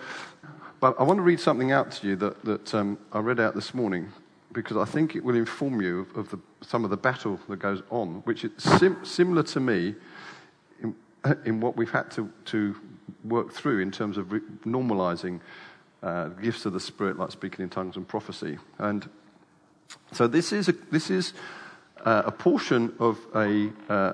but 0.81 0.99
I 0.99 1.03
want 1.05 1.19
to 1.19 1.23
read 1.23 1.41
something 1.41 1.73
out 1.73 1.91
to 1.93 2.09
you 2.09 2.17
that, 2.17 2.45
that 2.45 2.75
um, 2.75 2.99
I 3.13 3.21
read 3.21 3.41
out 3.41 3.55
this 3.55 3.73
morning 3.73 4.13
because 4.53 4.77
I 4.77 4.85
think 4.85 5.17
it 5.17 5.25
will 5.25 5.37
inform 5.37 5.81
you 5.81 6.01
of, 6.01 6.17
of 6.17 6.31
the, 6.31 6.39
some 6.61 6.85
of 6.85 6.91
the 6.91 6.97
battle 6.97 7.41
that 7.49 7.59
goes 7.59 7.83
on, 7.91 8.23
which 8.25 8.45
is 8.45 8.51
sim- 8.59 9.05
similar 9.05 9.43
to 9.43 9.61
me 9.61 9.95
in 11.45 11.61
what 11.61 11.77
we've 11.77 11.91
had 11.91 12.11
to, 12.13 12.31
to 12.47 12.77
work 13.25 13.53
through 13.53 13.81
in 13.81 13.91
terms 13.91 14.17
of 14.17 14.33
re- 14.33 14.41
normalizing 14.65 15.41
uh, 16.03 16.29
gifts 16.29 16.67
of 16.67 16.73
the 16.73 16.81
Spirit, 16.81 17.19
like 17.19 17.31
speaking 17.31 17.63
in 17.63 17.71
tongues 17.71 17.97
and 17.97 18.07
prophecy. 18.07 18.59
And 18.79 19.09
so 20.13 20.27
this 20.27 20.53
is 20.53 20.69
a, 20.69 20.73
this 20.91 21.11
is, 21.11 21.33
uh, 22.05 22.23
a 22.27 22.33
portion 22.33 22.93
of 22.99 23.19
a, 23.35 23.71
uh, 23.89 24.13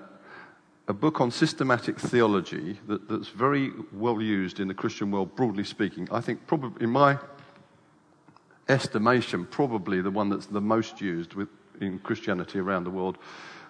a 0.86 0.92
book 0.92 1.20
on 1.20 1.30
systematic 1.30 1.98
theology 1.98 2.78
that, 2.86 3.08
that's 3.08 3.28
very 3.28 3.72
well 3.92 4.20
used 4.22 4.60
in 4.60 4.68
the 4.68 4.74
Christian 4.74 5.10
world, 5.10 5.34
broadly 5.34 5.64
speaking. 5.64 6.08
I 6.12 6.20
think, 6.20 6.46
probably, 6.46 6.84
in 6.84 6.90
my 6.90 7.18
estimation, 8.68 9.46
probably 9.46 10.00
the 10.00 10.10
one 10.10 10.28
that's 10.28 10.46
the 10.46 10.60
most 10.60 11.00
used 11.00 11.34
with, 11.34 11.48
in 11.80 11.98
Christianity 11.98 12.60
around 12.60 12.84
the 12.84 12.90
world 12.90 13.18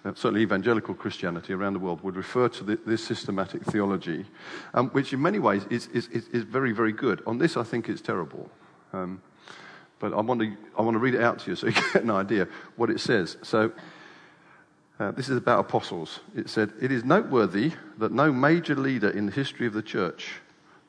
uh, 0.03 0.13
certainly 0.15 0.41
evangelical 0.41 0.95
Christianity 0.95 1.53
around 1.53 1.73
the 1.73 1.79
world, 1.79 2.01
would 2.03 2.15
refer 2.15 2.49
to 2.49 2.63
the, 2.63 2.79
this 2.85 3.03
systematic 3.03 3.63
theology, 3.63 4.25
um, 4.73 4.89
which 4.89 5.13
in 5.13 5.21
many 5.21 5.39
ways 5.39 5.65
is, 5.69 5.87
is, 5.87 6.07
is, 6.07 6.43
very, 6.43 6.71
very 6.71 6.91
good. 6.91 7.21
On 7.27 7.37
this, 7.37 7.55
I 7.57 7.63
think 7.63 7.87
it's 7.87 8.01
terrible. 8.01 8.49
Um, 8.93 9.21
but 9.99 10.13
I 10.13 10.21
want, 10.21 10.41
to, 10.41 10.57
I 10.77 10.81
want 10.81 10.95
to 10.95 10.99
read 10.99 11.13
it 11.13 11.21
out 11.21 11.39
to 11.39 11.51
you 11.51 11.55
so 11.55 11.67
you 11.67 11.73
get 11.93 12.03
an 12.03 12.11
idea 12.11 12.47
what 12.75 12.89
it 12.89 12.99
says. 12.99 13.37
So, 13.43 13.71
uh, 14.99 15.09
this 15.11 15.29
is 15.29 15.37
about 15.37 15.59
apostles. 15.59 16.19
It 16.35 16.47
said, 16.47 16.73
It 16.79 16.91
is 16.91 17.03
noteworthy 17.03 17.71
that 17.97 18.11
no 18.11 18.31
major 18.31 18.75
leader 18.75 19.09
in 19.09 19.25
the 19.25 19.31
history 19.31 19.65
of 19.65 19.73
the 19.73 19.81
church, 19.81 20.33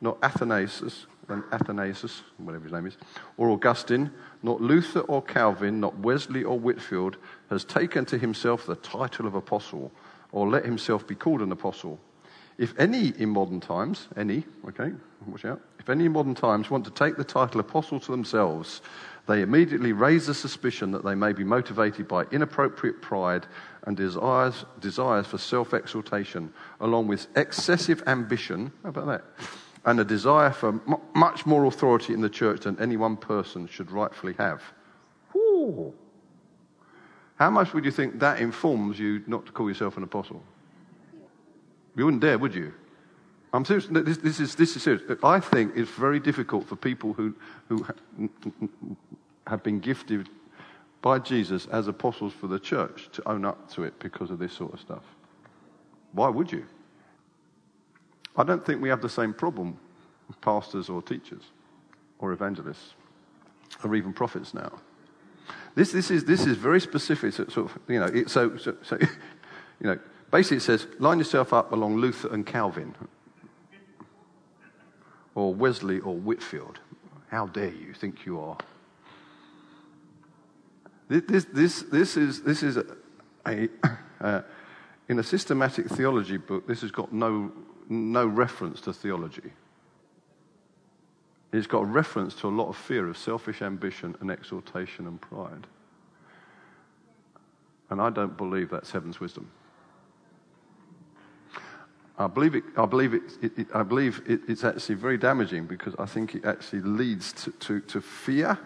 not 0.03 0.19
Athanasius, 0.23 1.07
Athanasius, 1.31 2.23
whatever 2.39 2.65
his 2.65 2.73
name 2.73 2.87
is, 2.87 2.97
or 3.37 3.51
Augustine, 3.51 4.11
not 4.43 4.61
Luther 4.61 5.01
or 5.01 5.23
Calvin, 5.23 5.81
not 5.81 5.99
Wesley 5.99 6.45
or 6.45 6.59
Whitefield, 6.59 7.17
has 7.51 7.65
taken 7.65 8.05
to 8.07 8.19
himself 8.19 8.67
the 8.67 8.77
title 8.77 9.27
of 9.27 9.35
apostle 9.35 9.93
or 10.33 10.49
let 10.49 10.65
himself 10.65 11.07
be 11.07 11.15
called 11.15 11.43
an 11.43 11.53
apostle. 11.53 12.01
If 12.59 12.79
any 12.79 13.09
in 13.19 13.31
modern 13.31 13.61
times, 13.61 14.09
any, 14.17 14.45
okay, 14.69 14.93
watch 15.27 15.45
out, 15.45 15.61
if 15.79 15.89
any 15.89 16.07
in 16.07 16.13
modern 16.13 16.35
times 16.35 16.71
want 16.71 16.85
to 16.85 16.91
take 16.91 17.17
the 17.17 17.25
title 17.25 17.61
apostle 17.61 17.99
to 18.01 18.11
themselves, 18.11 18.83
they 19.27 19.43
immediately 19.43 19.93
raise 19.93 20.27
the 20.27 20.35
suspicion 20.35 20.91
that 20.93 21.05
they 21.05 21.15
may 21.15 21.33
be 21.33 21.45
motivated 21.45 22.09
by 22.09 22.25
inappropriate 22.25 23.01
pride 23.01 23.47
and 23.85 23.97
desires, 23.97 24.65
desires 24.81 25.27
for 25.27 25.39
self 25.39 25.73
exaltation, 25.73 26.53
along 26.81 27.07
with 27.07 27.27
excessive 27.37 28.03
ambition. 28.07 28.73
How 28.83 28.91
about 28.91 29.07
that? 29.07 29.25
And 29.85 30.01
a 30.01 30.05
desire 30.05 30.53
for 30.53 30.69
m- 30.69 30.97
much 31.15 31.45
more 31.47 31.65
authority 31.65 32.13
in 32.13 32.21
the 32.21 32.29
church 32.29 32.61
than 32.63 32.79
any 32.79 32.97
one 32.97 33.17
person 33.17 33.67
should 33.67 33.91
rightfully 33.91 34.35
have. 34.39 34.63
Ooh. 35.35 35.93
How 37.37 37.51
much 37.51 37.75
would 37.75 37.85
you 37.85 37.91
think 37.91 38.21
that 38.21 38.41
informs 38.41 38.99
you 38.99 39.23
not 39.27 39.47
to 39.47 39.53
call 39.53 39.69
yourself 39.69 39.97
an 39.97 40.03
apostle? 40.03 40.43
You 41.97 42.05
wouldn't 42.05 42.23
dare, 42.23 42.39
would 42.39 42.55
you? 42.55 42.73
I'm 43.53 43.65
serious. 43.65 43.87
This, 43.91 44.17
this, 44.19 44.41
is, 44.41 44.55
this 44.55 44.77
is 44.77 44.83
serious. 44.83 45.03
I 45.23 45.41
think 45.41 45.73
it's 45.77 45.91
very 45.91 46.21
difficult 46.21 46.67
for 46.67 46.77
people 46.77 47.13
who, 47.13 47.35
who 47.69 47.87
have 49.47 49.63
been 49.63 49.79
gifted 49.81 50.29
by 51.03 51.19
Jesus 51.19 51.67
as 51.67 51.89
apostles 51.89 52.33
for 52.33 52.47
the 52.47 52.59
church 52.59 53.11
to 53.13 53.29
own 53.29 53.45
up 53.45 53.71
to 53.73 53.83
it 53.83 53.99
because 53.99 54.31
of 54.31 54.39
this 54.39 54.53
sort 54.53 54.73
of 54.73 54.81
stuff. 54.81 55.03
Why 56.13 56.29
would 56.29 56.51
you? 56.51 56.65
I 58.37 58.45
don't 58.45 58.65
think 58.65 58.81
we 58.81 58.89
have 58.89 59.03
the 59.03 59.09
same 59.09 59.35
problem 59.35 59.79
with 60.29 60.41
pastors 60.41 60.89
or 60.89 61.03
teachers 61.03 61.43
or 62.19 62.33
evangelists 62.33 62.95
or 63.85 63.95
even 63.95 64.13
prophets 64.13 64.55
now. 64.55 64.73
This, 65.75 65.93
this, 65.93 66.11
is, 66.11 66.25
this 66.25 66.47
is 66.47 66.57
very 66.57 66.81
specific. 66.81 67.33
So, 67.33 67.47
sort 67.49 67.71
of, 67.71 67.79
you 67.89 67.99
know, 67.99 68.07
it, 68.07 68.31
so, 68.31 68.57
so, 68.57 68.77
so, 68.83 68.97
you 69.81 69.87
know, 69.87 69.99
basically 70.31 70.59
it 70.59 70.63
says, 70.63 70.87
line 70.99 71.19
yourself 71.19 71.53
up 71.53 71.73
along 71.73 71.97
Luther 71.97 72.33
and 72.33 72.47
Calvin 72.47 72.95
or 75.35 75.55
Wesley 75.55 76.01
or 76.01 76.15
Whitefield. 76.15 76.81
How 77.31 77.47
dare 77.47 77.73
you 77.73 77.95
think 77.95 78.27
you 78.27 78.41
are? 78.41 78.59
This, 81.09 81.45
this, 81.53 81.83
this 81.83 82.17
is, 82.17 82.43
this 82.43 82.63
is 82.63 82.77
a, 82.79 82.87
a 83.47 83.69
uh, 84.21 84.43
in 85.09 85.19
a 85.19 85.23
systematic 85.23 85.89
theology 85.89 86.37
book, 86.37 86.67
this 86.67 86.81
has 86.81 86.91
got 86.91 87.13
no 87.13 87.53
no 87.89 88.27
reference 88.27 88.81
to 88.83 88.93
theology. 88.93 89.53
It's 91.53 91.67
got 91.67 91.83
a 91.83 91.87
reference 91.87 92.35
to 92.37 92.49
a 92.49 92.51
lot 92.51 92.69
of 92.69 92.77
fear 92.77 93.09
of 93.09 93.19
selfish 93.19 93.61
ambition 93.61 94.17
and 94.21 94.31
exaltation 94.31 95.07
and 95.07 95.21
pride. 95.21 95.67
And 97.91 98.01
I 98.01 98.09
don't 98.09 98.37
believe 98.39 98.71
that's 98.71 98.91
heaven's 98.91 99.21
wisdom. 99.21 99.51
I 102.19 102.27
believe, 102.27 102.55
it, 102.55 102.65
I 102.77 102.87
believe, 102.87 103.15
it, 103.15 103.23
it, 103.43 103.59
it 103.59 103.67
I 103.75 103.83
believe 103.83 104.23
it's 104.27 104.65
actually 104.65 104.95
very 104.95 105.19
damaging 105.19 105.67
because 105.67 105.95
I 105.99 106.07
think 106.07 106.35
it 106.35 106.45
actually 106.45 106.83
leads 106.83 107.33
to, 107.45 107.51
to, 107.51 107.81
to 107.81 108.01
fear 108.01 108.59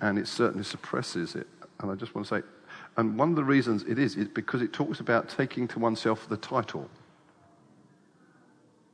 and 0.00 0.18
it 0.18 0.28
certainly 0.28 0.64
suppresses 0.64 1.34
it. 1.34 1.46
And 1.80 1.90
I 1.90 1.94
just 1.94 2.14
want 2.14 2.26
to 2.28 2.40
say, 2.40 2.42
and 2.96 3.18
one 3.18 3.30
of 3.30 3.36
the 3.36 3.44
reasons 3.44 3.84
it 3.84 3.98
is, 3.98 4.16
is 4.16 4.28
because 4.28 4.60
it 4.60 4.72
talks 4.72 5.00
about 5.00 5.28
taking 5.28 5.66
to 5.68 5.78
oneself 5.78 6.28
the 6.28 6.36
title 6.36 6.90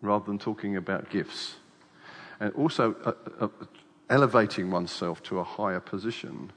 rather 0.03 0.25
than 0.25 0.39
talking 0.39 0.77
about 0.77 1.11
gifts. 1.11 1.57
And 2.41 2.53
also 2.55 2.95
uh, 3.05 3.13
uh, 3.45 3.49
elevating 4.11 4.71
oneself 4.71 5.23
to 5.25 5.39
a 5.39 5.45
higher 5.45 5.81
position. 5.81 6.53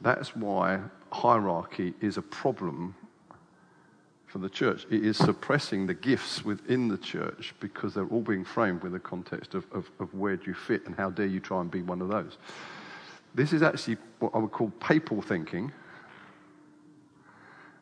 That's 0.00 0.34
why 0.34 0.80
hierarchy 1.12 1.94
is 2.00 2.16
a 2.16 2.22
problem 2.22 2.94
for 4.26 4.38
the 4.38 4.48
church. 4.48 4.86
It 4.90 5.04
is 5.04 5.16
suppressing 5.16 5.86
the 5.86 5.94
gifts 5.94 6.44
within 6.44 6.88
the 6.88 6.96
church 6.98 7.54
because 7.60 7.94
they're 7.94 8.06
all 8.06 8.22
being 8.22 8.44
framed 8.44 8.82
with 8.82 8.92
the 8.92 8.98
context 8.98 9.54
of, 9.54 9.66
of, 9.72 9.90
of 10.00 10.12
where 10.14 10.36
do 10.36 10.44
you 10.46 10.54
fit 10.54 10.86
and 10.86 10.94
how 10.96 11.10
dare 11.10 11.26
you 11.26 11.38
try 11.38 11.60
and 11.60 11.70
be 11.70 11.82
one 11.82 12.00
of 12.00 12.08
those. 12.08 12.38
This 13.34 13.52
is 13.52 13.62
actually 13.62 13.98
what 14.18 14.34
I 14.34 14.38
would 14.38 14.50
call 14.50 14.70
papal 14.80 15.22
thinking 15.22 15.70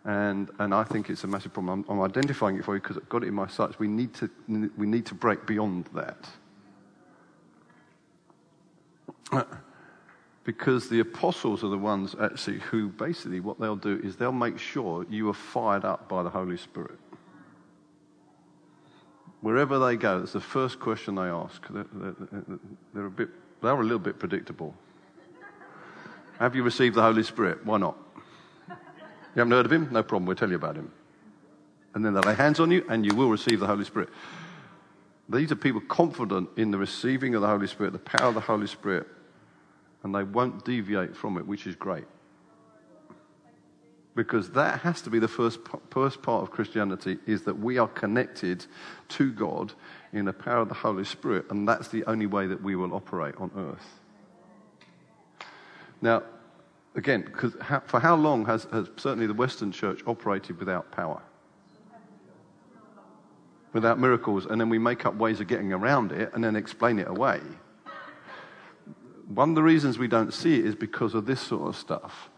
and, 0.05 0.51
and 0.59 0.75
I 0.75 0.85
think 0.85 1.11
it's 1.11 1.25
a 1.25 1.27
massive 1.27 1.53
problem. 1.53 1.85
I'm, 1.89 1.99
I'm 1.99 2.05
identifying 2.05 2.57
it 2.57 2.65
for 2.65 2.75
you 2.75 2.81
because 2.81 2.97
I've 2.97 3.09
got 3.09 3.23
it 3.23 3.29
in 3.29 3.35
my 3.35 3.49
sights. 3.49 3.79
We 3.79 3.89
need, 3.89 4.15
to, 4.15 4.31
we 4.49 4.87
need 4.87 5.07
to 5.07 5.15
break 5.15 5.47
beyond 5.47 5.89
that. 5.95 6.29
Uh, 9.31 9.45
because 10.45 10.89
the 10.89 11.01
apostles 11.01 11.63
are 11.63 11.69
the 11.69 11.79
ones 11.79 12.17
actually 12.21 12.59
who 12.61 12.89
basically 12.89 13.41
what 13.41 13.61
they'll 13.61 13.77
do 13.77 14.01
is 14.03 14.17
they'll 14.17 14.33
make 14.33 14.59
sure 14.59 15.07
you 15.09 15.29
are 15.29 15.35
fired 15.35 15.85
up 15.85 16.09
by 16.09 16.23
the 16.23 16.31
Holy 16.31 16.57
Spirit. 16.57 16.99
Wherever 19.43 19.79
they 19.79 19.97
go, 19.97 20.21
that's 20.21 20.33
the 20.33 20.41
first 20.41 20.81
question 20.81 21.15
they 21.15 21.23
ask. 21.23 21.63
They're, 21.69 21.87
they're, 21.93 22.59
they're 22.95 23.07
a 23.07 23.11
bit, 23.11 23.29
they're 23.63 23.73
a 23.73 23.83
little 23.83 23.99
bit 23.99 24.19
predictable. 24.19 24.75
Have 26.39 26.57
you 26.57 26.63
received 26.63 26.95
the 26.95 27.03
Holy 27.03 27.23
Spirit? 27.23 27.65
Why 27.65 27.79
not? 27.79 27.97
You 29.35 29.41
haven't 29.41 29.53
heard 29.53 29.67
of 29.67 29.73
him? 29.73 29.89
No 29.93 30.03
problem. 30.03 30.27
We'll 30.27 30.37
tell 30.37 30.51
you 30.51 30.57
about 30.57 30.77
him. 30.77 30.91
And 31.95 32.05
then 32.05 32.15
they 32.15 32.21
lay 32.21 32.35
hands 32.35 32.61
on 32.61 32.71
you, 32.71 32.85
and 32.89 33.05
you 33.05 33.15
will 33.15 33.31
receive 33.31 33.61
the 33.61 33.67
Holy 33.67 33.85
Spirit. 33.85 34.09
These 35.29 35.53
are 35.53 35.57
people 35.57 35.81
confident 35.83 36.49
in 36.57 36.73
the 36.73 36.79
receiving 36.79 37.35
of 37.37 37.43
the 37.43 37.47
Holy 37.47 37.69
Spirit, 37.69 37.93
the 37.93 37.99
power 38.01 38.29
of 38.29 38.35
the 38.35 38.41
Holy 38.41 38.67
Spirit, 38.67 39.07
and 40.03 40.15
they 40.15 40.25
won't 40.25 40.65
deviate 40.65 41.17
from 41.17 41.37
it, 41.37 41.47
which 41.47 41.67
is 41.67 41.77
great. 41.77 42.05
Because 44.17 44.51
that 44.51 44.81
has 44.81 45.01
to 45.03 45.11
be 45.11 45.21
the 45.21 45.29
first, 45.29 45.61
first 45.91 46.21
part 46.21 46.43
of 46.43 46.51
Christianity 46.51 47.19
is 47.27 47.43
that 47.43 47.59
we 47.59 47.79
are 47.79 47.87
connected 47.87 48.67
to 49.11 49.33
God 49.33 49.73
in 50.13 50.25
the 50.25 50.33
power 50.33 50.63
of 50.63 50.69
the 50.69 50.75
Holy 50.75 51.05
Spirit, 51.05 51.47
and 51.51 51.69
that's 51.69 51.89
the 51.89 52.05
only 52.07 52.27
way 52.27 52.49
that 52.49 52.61
we 52.61 52.75
will 52.75 52.93
operate 52.93 53.37
on 53.37 53.53
earth. 53.57 54.01
Now, 56.03 56.25
again, 56.95 57.23
because 57.23 57.55
for 57.87 58.01
how 58.01 58.17
long 58.17 58.45
has, 58.47 58.65
has 58.73 58.89
certainly 58.97 59.27
the 59.27 59.35
Western 59.35 59.73
church 59.73 60.01
operated 60.07 60.59
without 60.59 60.91
power? 60.91 61.23
Without 63.73 64.01
miracles, 64.01 64.47
and 64.47 64.61
then 64.61 64.69
we 64.69 64.79
make 64.79 65.07
up 65.07 65.15
ways 65.15 65.41
of 65.41 65.47
getting 65.47 65.73
around 65.73 66.11
it 66.11 66.31
and 66.35 66.43
then 66.43 66.57
explain 66.57 66.99
it 66.99 67.07
away. 67.07 67.41
One 69.29 69.51
of 69.51 69.55
the 69.55 69.63
reasons 69.63 69.97
we 69.97 70.09
don't 70.09 70.35
see 70.35 70.59
it 70.59 70.67
is 70.67 70.75
because 70.75 71.15
of 71.15 71.25
this 71.25 71.41
sort 71.41 71.69
of 71.69 71.77
stuff. 71.77 72.31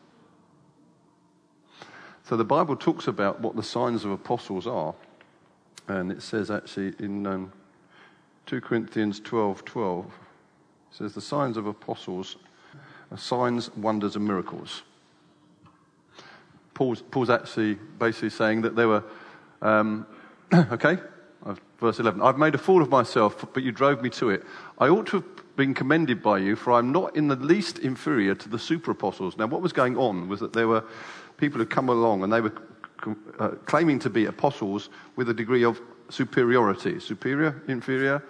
So 2.24 2.36
the 2.36 2.44
Bible 2.44 2.76
talks 2.76 3.08
about 3.08 3.40
what 3.40 3.56
the 3.56 3.62
signs 3.62 4.04
of 4.04 4.10
apostles 4.10 4.66
are, 4.66 4.94
and 5.88 6.12
it 6.12 6.22
says 6.22 6.50
actually 6.50 6.94
in 6.98 7.26
um, 7.26 7.52
2 8.46 8.60
Corinthians 8.60 9.20
12 9.20 9.64
12, 9.64 10.04
it 10.04 10.12
says 10.90 11.14
the 11.14 11.20
signs 11.20 11.56
of 11.56 11.66
apostles 11.66 12.36
signs, 13.16 13.74
wonders, 13.76 14.16
and 14.16 14.24
miracles. 14.26 14.82
Paul's, 16.74 17.02
Paul's 17.02 17.30
actually 17.30 17.74
basically 17.98 18.30
saying 18.30 18.62
that 18.62 18.76
there 18.76 18.88
were, 18.88 19.04
um, 19.60 20.06
okay, 20.54 20.98
verse 21.82 21.98
11, 21.98 22.22
I've 22.22 22.38
made 22.38 22.54
a 22.54 22.58
fool 22.58 22.80
of 22.80 22.88
myself, 22.88 23.44
but 23.52 23.62
you 23.62 23.72
drove 23.72 24.02
me 24.02 24.10
to 24.10 24.30
it. 24.30 24.44
I 24.78 24.88
ought 24.88 25.06
to 25.08 25.16
have 25.16 25.56
been 25.56 25.74
commended 25.74 26.22
by 26.22 26.38
you, 26.38 26.56
for 26.56 26.72
I'm 26.72 26.92
not 26.92 27.16
in 27.16 27.28
the 27.28 27.36
least 27.36 27.78
inferior 27.80 28.34
to 28.36 28.48
the 28.48 28.58
super 28.58 28.92
apostles. 28.92 29.36
Now, 29.36 29.46
what 29.46 29.60
was 29.60 29.72
going 29.72 29.96
on 29.96 30.28
was 30.28 30.40
that 30.40 30.52
there 30.52 30.68
were 30.68 30.84
people 31.36 31.58
who 31.58 31.66
come 31.66 31.88
along 31.88 32.22
and 32.22 32.32
they 32.32 32.40
were 32.40 32.52
uh, 33.38 33.48
claiming 33.66 33.98
to 33.98 34.10
be 34.10 34.26
apostles 34.26 34.88
with 35.16 35.28
a 35.28 35.34
degree 35.34 35.64
of 35.64 35.80
superiority. 36.08 37.00
Superior, 37.00 37.60
inferior? 37.66 38.22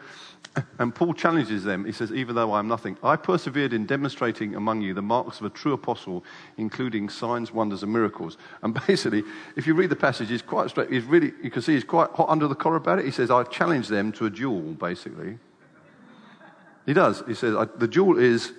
And 0.78 0.94
Paul 0.94 1.14
challenges 1.14 1.64
them. 1.64 1.84
He 1.84 1.92
says, 1.92 2.12
Even 2.12 2.34
though 2.34 2.52
I 2.52 2.58
am 2.58 2.68
nothing, 2.68 2.98
I 3.02 3.16
persevered 3.16 3.72
in 3.72 3.86
demonstrating 3.86 4.54
among 4.54 4.82
you 4.82 4.92
the 4.92 5.00
marks 5.00 5.40
of 5.40 5.46
a 5.46 5.50
true 5.50 5.72
apostle, 5.72 6.24
including 6.58 7.08
signs, 7.08 7.52
wonders, 7.52 7.82
and 7.82 7.92
miracles. 7.92 8.36
And 8.62 8.74
basically, 8.86 9.24
if 9.56 9.66
you 9.66 9.74
read 9.74 9.90
the 9.90 9.96
passage, 9.96 10.28
he's 10.28 10.42
quite 10.42 10.68
straight. 10.68 10.90
He's 10.90 11.04
really, 11.04 11.32
you 11.42 11.50
can 11.50 11.62
see 11.62 11.72
he's 11.72 11.84
quite 11.84 12.10
hot 12.10 12.28
under 12.28 12.48
the 12.48 12.54
collar 12.54 12.76
about 12.76 12.98
it. 12.98 13.06
He 13.06 13.10
says, 13.10 13.30
I 13.30 13.44
challenge 13.44 13.88
them 13.88 14.12
to 14.12 14.26
a 14.26 14.30
duel, 14.30 14.60
basically. 14.60 15.38
He 16.84 16.92
does. 16.92 17.22
He 17.26 17.34
says, 17.34 17.54
the 17.76 17.88
duel 17.88 18.18
is, 18.18 18.52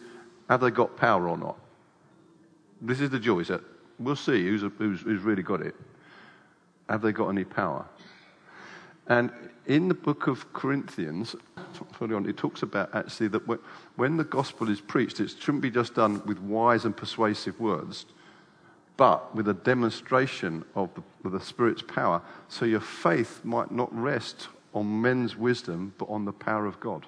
have 0.50 0.62
they 0.62 0.72
got 0.72 0.98
power 0.98 1.30
or 1.30 1.38
not? 1.38 1.58
This 2.82 3.02
is 3.02 3.10
the 3.12 3.20
duel. 3.20 3.38
He 3.38 3.46
said, 3.46 3.62
we'll 4.00 4.16
see 4.16 4.44
who's, 4.44 4.62
who's, 4.78 5.02
who's 5.02 5.22
really 5.22 5.44
got 5.44 5.62
it. 5.62 5.76
Have 6.90 7.02
they 7.02 7.12
got 7.12 7.30
any 7.30 7.44
power? 7.44 7.86
And 9.08 9.32
in 9.66 9.88
the 9.88 9.94
book 9.94 10.28
of 10.28 10.52
Corinthians, 10.54 11.36
it 12.02 12.38
talks 12.38 12.64
about 12.64 12.94
actually 12.94 13.28
that 13.30 13.42
when 13.96 14.18
the 14.18 14.24
gospel 14.24 14.70
is 14.70 14.82
preached, 14.82 15.20
it 15.20 15.30
shouldn't 15.40 15.62
be 15.62 15.72
just 15.72 15.96
done 15.96 16.22
with 16.26 16.40
wise 16.40 16.86
and 16.86 16.96
persuasive 16.96 17.60
words, 17.60 18.06
but 18.98 19.36
with 19.36 19.48
a 19.48 19.54
demonstration 19.54 20.64
of 20.76 20.90
the, 20.96 21.04
of 21.26 21.32
the 21.32 21.40
Spirit's 21.40 21.82
power, 21.82 22.22
so 22.48 22.66
your 22.66 22.80
faith 22.80 23.42
might 23.44 23.72
not 23.72 23.94
rest 23.96 24.48
on 24.74 25.02
men's 25.02 25.36
wisdom, 25.36 25.94
but 25.98 26.10
on 26.10 26.26
the 26.26 26.32
power 26.32 26.66
of 26.66 26.80
God. 26.80 27.06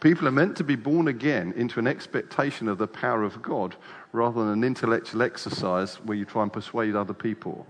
People 0.00 0.28
are 0.28 0.32
meant 0.32 0.56
to 0.58 0.64
be 0.64 0.76
born 0.76 1.08
again 1.08 1.54
into 1.56 1.78
an 1.78 1.86
expectation 1.86 2.68
of 2.68 2.76
the 2.76 2.86
power 2.86 3.22
of 3.22 3.40
God 3.40 3.74
rather 4.12 4.40
than 4.40 4.52
an 4.52 4.64
intellectual 4.64 5.22
exercise 5.22 5.94
where 5.96 6.16
you 6.16 6.26
try 6.26 6.42
and 6.42 6.52
persuade 6.52 6.94
other 6.94 7.14
people. 7.14 7.66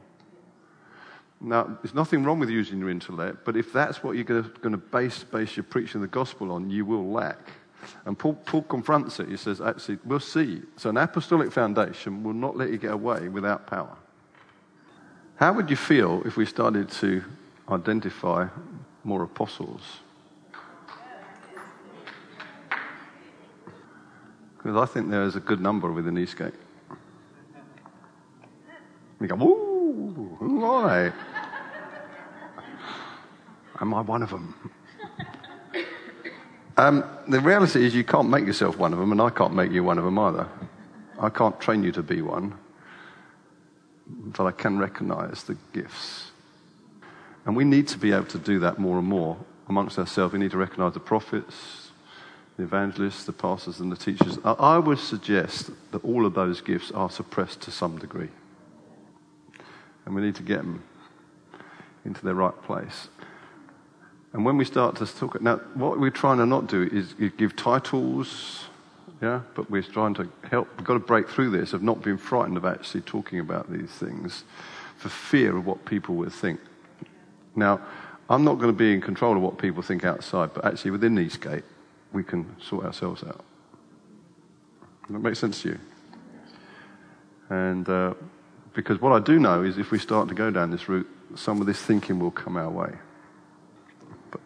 Now, 1.45 1.77
there's 1.83 1.95
nothing 1.95 2.25
wrong 2.25 2.39
with 2.39 2.49
using 2.49 2.79
your 2.79 2.89
intellect, 2.89 3.39
but 3.45 3.55
if 3.55 3.71
that's 3.71 4.03
what 4.03 4.17
you're 4.17 4.25
going 4.25 4.73
to 4.73 4.79
base, 4.79 5.25
base 5.25 5.57
your 5.57 5.65
preaching 5.65 5.97
of 5.97 6.01
the 6.01 6.09
gospel 6.09 6.51
on, 6.53 6.71
you 6.71 6.87
will 6.87 7.11
lack. 7.11 7.39
And 8.07 8.19
Paul, 8.19 8.33
Paul 8.47 8.63
confronts 8.63 9.21
it. 9.21 9.29
He 9.29 9.37
says, 9.37 9.61
actually, 9.61 9.99
we'll 10.07 10.21
see. 10.21 10.63
So, 10.77 10.89
an 10.89 10.97
apostolic 10.97 11.53
foundation 11.53 12.23
will 12.23 12.33
not 12.33 12.57
let 12.57 12.71
you 12.71 12.79
get 12.79 12.93
away 12.93 13.29
without 13.29 13.67
power. 13.67 13.95
How 15.37 15.53
would 15.53 15.69
you 15.69 15.77
feel 15.77 16.23
if 16.25 16.39
we 16.39 16.47
started 16.47 16.89
to 16.93 17.23
identify 17.69 18.49
more 19.03 19.23
apostles? 19.23 19.83
Because 24.57 24.77
I 24.77 24.87
think 24.91 25.11
there 25.11 25.25
is 25.25 25.37
a 25.37 25.41
good 25.41 25.61
number 25.61 25.93
within 25.93 26.17
Eastgate. 26.17 26.55
You 29.21 29.27
go, 29.27 29.35
woo, 29.35 30.37
who 30.39 30.65
am 30.65 30.87
I? 30.87 31.13
Am 33.85 33.93
I 33.93 34.01
one 34.01 34.23
of 34.23 34.31
them? 34.31 34.55
um, 36.79 37.05
the 37.29 37.39
reality 37.39 37.85
is, 37.85 37.95
you 37.95 38.03
can't 38.03 38.31
make 38.31 38.47
yourself 38.47 38.79
one 38.79 38.95
of 38.95 38.99
them, 38.99 39.13
and 39.13 39.21
I 39.21 39.29
can't 39.29 39.53
make 39.53 39.73
you 39.73 39.85
one 39.85 39.99
of 39.99 40.05
them 40.07 40.19
either. 40.19 40.49
I 41.21 41.29
can't 41.29 41.61
train 41.61 41.83
you 41.83 41.93
to 41.93 42.03
be 42.03 42.23
one, 42.23 42.55
but 44.07 44.47
I 44.47 44.53
can 44.53 44.79
recognize 44.79 45.45
the 45.45 45.59
gifts. 45.75 46.31
And 47.45 47.55
we 47.55 47.65
need 47.65 47.87
to 47.89 47.99
be 47.99 48.13
able 48.13 48.25
to 48.25 48.39
do 48.39 48.59
that 48.61 48.79
more 48.79 48.97
and 48.97 49.07
more 49.07 49.37
amongst 49.69 49.99
ourselves. 49.99 50.33
We 50.33 50.39
need 50.39 50.53
to 50.53 50.57
recognize 50.57 50.95
the 50.95 51.01
prophets, 51.01 51.91
the 52.57 52.63
evangelists, 52.63 53.25
the 53.27 53.35
pastors, 53.35 53.81
and 53.81 53.93
the 53.93 53.97
teachers. 53.97 54.39
I 54.47 54.79
would 54.79 54.99
suggest 54.99 55.73
that 55.93 56.03
all 56.03 56.25
of 56.25 56.33
those 56.33 56.63
gifts 56.63 56.91
are 56.93 57.11
suppressed 57.11 57.61
to 57.61 57.71
some 57.71 57.99
degree. 57.99 58.31
And 60.07 60.15
we 60.15 60.23
need 60.23 60.37
to 60.37 60.43
get 60.43 60.61
them 60.61 60.85
into 62.07 62.25
their 62.25 62.35
right 62.35 62.63
place. 62.63 63.09
And 64.35 64.45
when 64.45 64.57
we 64.57 64.65
start 64.65 64.97
to 64.97 65.07
talk, 65.07 65.41
now 65.41 65.59
what 65.75 66.01
we're 66.01 66.11
trying 66.11 66.39
to 66.39 66.47
not 66.47 66.67
do 66.67 66.83
is 66.93 67.15
give 67.37 67.55
titles, 67.55 68.65
yeah, 69.23 69.43
but 69.55 69.71
we're 69.71 69.83
trying 69.83 70.13
to 70.15 70.29
help. 70.51 70.69
We've 70.77 70.85
got 70.85 70.95
to 70.95 70.99
break 70.99 71.29
through 71.29 71.51
this 71.51 71.73
of 71.73 71.85
not 71.85 72.03
being 72.03 72.19
frightened 72.19 72.57
of 72.57 72.65
actually 72.65 73.03
talking 73.03 73.39
about 73.39 73.73
these 73.73 73.91
things 73.91 74.43
for 74.97 75.09
fear 75.09 75.57
of 75.57 75.65
what 75.65 75.85
people 75.85 76.17
will 76.17 76.31
think. 76.31 76.59
Now, 77.55 77.81
I'm 78.29 78.43
not 78.43 78.57
going 78.57 78.73
to 78.73 78.77
be 78.77 78.93
in 78.93 79.01
control 79.01 79.37
of 79.37 79.43
what 79.43 79.57
people 79.57 79.83
think 79.83 80.05
outside, 80.05 80.53
but 80.53 80.65
actually 80.65 80.91
within 80.91 81.17
Eastgate, 81.17 81.65
we 82.13 82.25
can 82.25 82.57
sort 82.61 82.85
ourselves 82.85 83.23
out. 83.23 83.45
Does 85.07 85.13
that 85.13 85.21
make 85.21 85.37
sense 85.37 85.63
to 85.63 85.69
you? 85.71 85.79
And 87.51 87.89
uh, 87.89 88.15
because 88.73 89.01
what 89.01 89.13
I 89.13 89.25
do 89.25 89.39
know 89.39 89.63
is 89.63 89.79
if 89.79 89.93
we 89.93 89.99
start 90.01 90.29
to 90.29 90.35
go 90.35 90.51
down 90.51 90.73
this 90.73 90.89
route, 90.89 91.09
some 91.37 91.61
of 91.61 91.69
this 91.69 91.81
thinking 91.81 92.19
will 92.19 92.33
come 92.33 92.57
our 92.57 92.71
way. 92.71 92.95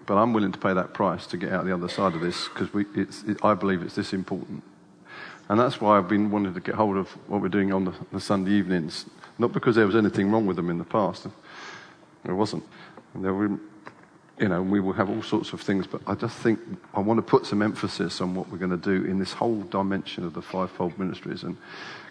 But, 0.07 0.17
I'm 0.17 0.33
willing 0.33 0.53
to 0.53 0.59
pay 0.59 0.73
that 0.75 0.95
price 0.95 1.27
to 1.29 1.37
get 1.37 1.53
out 1.53 1.65
the 1.65 1.75
other 1.75 1.89
side 1.89 2.15
of 2.15 2.21
this 2.21 2.49
because 2.49 2.69
it, 2.95 3.45
I 3.45 3.55
believe 3.55 3.83
it's 3.83 3.95
this 3.95 4.13
important. 4.13 4.63
And 5.49 5.59
that's 5.59 5.81
why 5.81 5.97
I've 5.97 6.09
been 6.09 6.31
wanting 6.31 6.55
to 6.55 6.61
get 6.61 6.75
hold 6.75 6.97
of 6.97 7.09
what 7.29 7.41
we're 7.41 7.49
doing 7.49 7.73
on 7.73 7.85
the, 7.85 7.95
the 8.13 8.21
Sunday 8.21 8.53
evenings. 8.53 9.07
Not 9.39 9.53
because 9.53 9.77
there 9.77 9.87
was 9.87 9.97
anything 9.97 10.31
wrong 10.31 10.47
with 10.47 10.57
them 10.57 10.69
in 10.69 10.79
the 10.79 10.85
past. 10.85 11.27
There 12.25 12.35
wasn't. 12.35 12.65
There 13.15 13.33
were, 13.33 13.59
you 14.39 14.49
know, 14.49 14.63
we 14.63 14.81
will 14.81 14.93
have 14.93 15.09
all 15.09 15.23
sorts 15.23 15.53
of 15.53 15.61
things, 15.61 15.87
but 15.87 16.03
I 16.07 16.15
just 16.15 16.37
think 16.39 16.59
I 16.93 17.01
want 17.01 17.19
to 17.19 17.23
put 17.23 17.47
some 17.47 17.63
emphasis 17.63 18.21
on 18.21 18.35
what 18.35 18.51
we're 18.51 18.59
going 18.59 18.71
to 18.71 18.77
do 18.77 19.09
in 19.09 19.19
this 19.19 19.33
whole 19.33 19.63
dimension 19.63 20.25
of 20.25 20.35
the 20.35 20.43
fivefold 20.43 20.99
ministries 20.99 21.45
and 21.45 21.57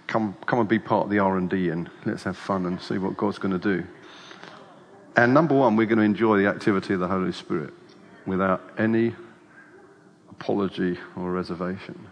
come, 0.07 0.35
come 0.45 0.59
and 0.59 0.67
be 0.67 0.79
part 0.79 1.05
of 1.05 1.09
the 1.11 1.19
R&D 1.19 1.69
and 1.69 1.89
let's 2.05 2.23
have 2.23 2.37
fun 2.37 2.65
and 2.65 2.81
see 2.81 2.97
what 2.97 3.15
God's 3.17 3.37
going 3.37 3.59
to 3.59 3.75
do. 3.75 3.85
And 5.17 5.33
number 5.33 5.55
one, 5.55 5.75
we're 5.75 5.87
going 5.87 5.97
to 5.97 6.03
enjoy 6.03 6.37
the 6.37 6.47
activity 6.47 6.93
of 6.93 6.99
the 6.99 7.07
Holy 7.07 7.31
Spirit 7.31 7.73
without 8.27 8.61
any 8.77 9.15
apology 10.29 10.99
or 11.15 11.31
reservation. 11.31 12.07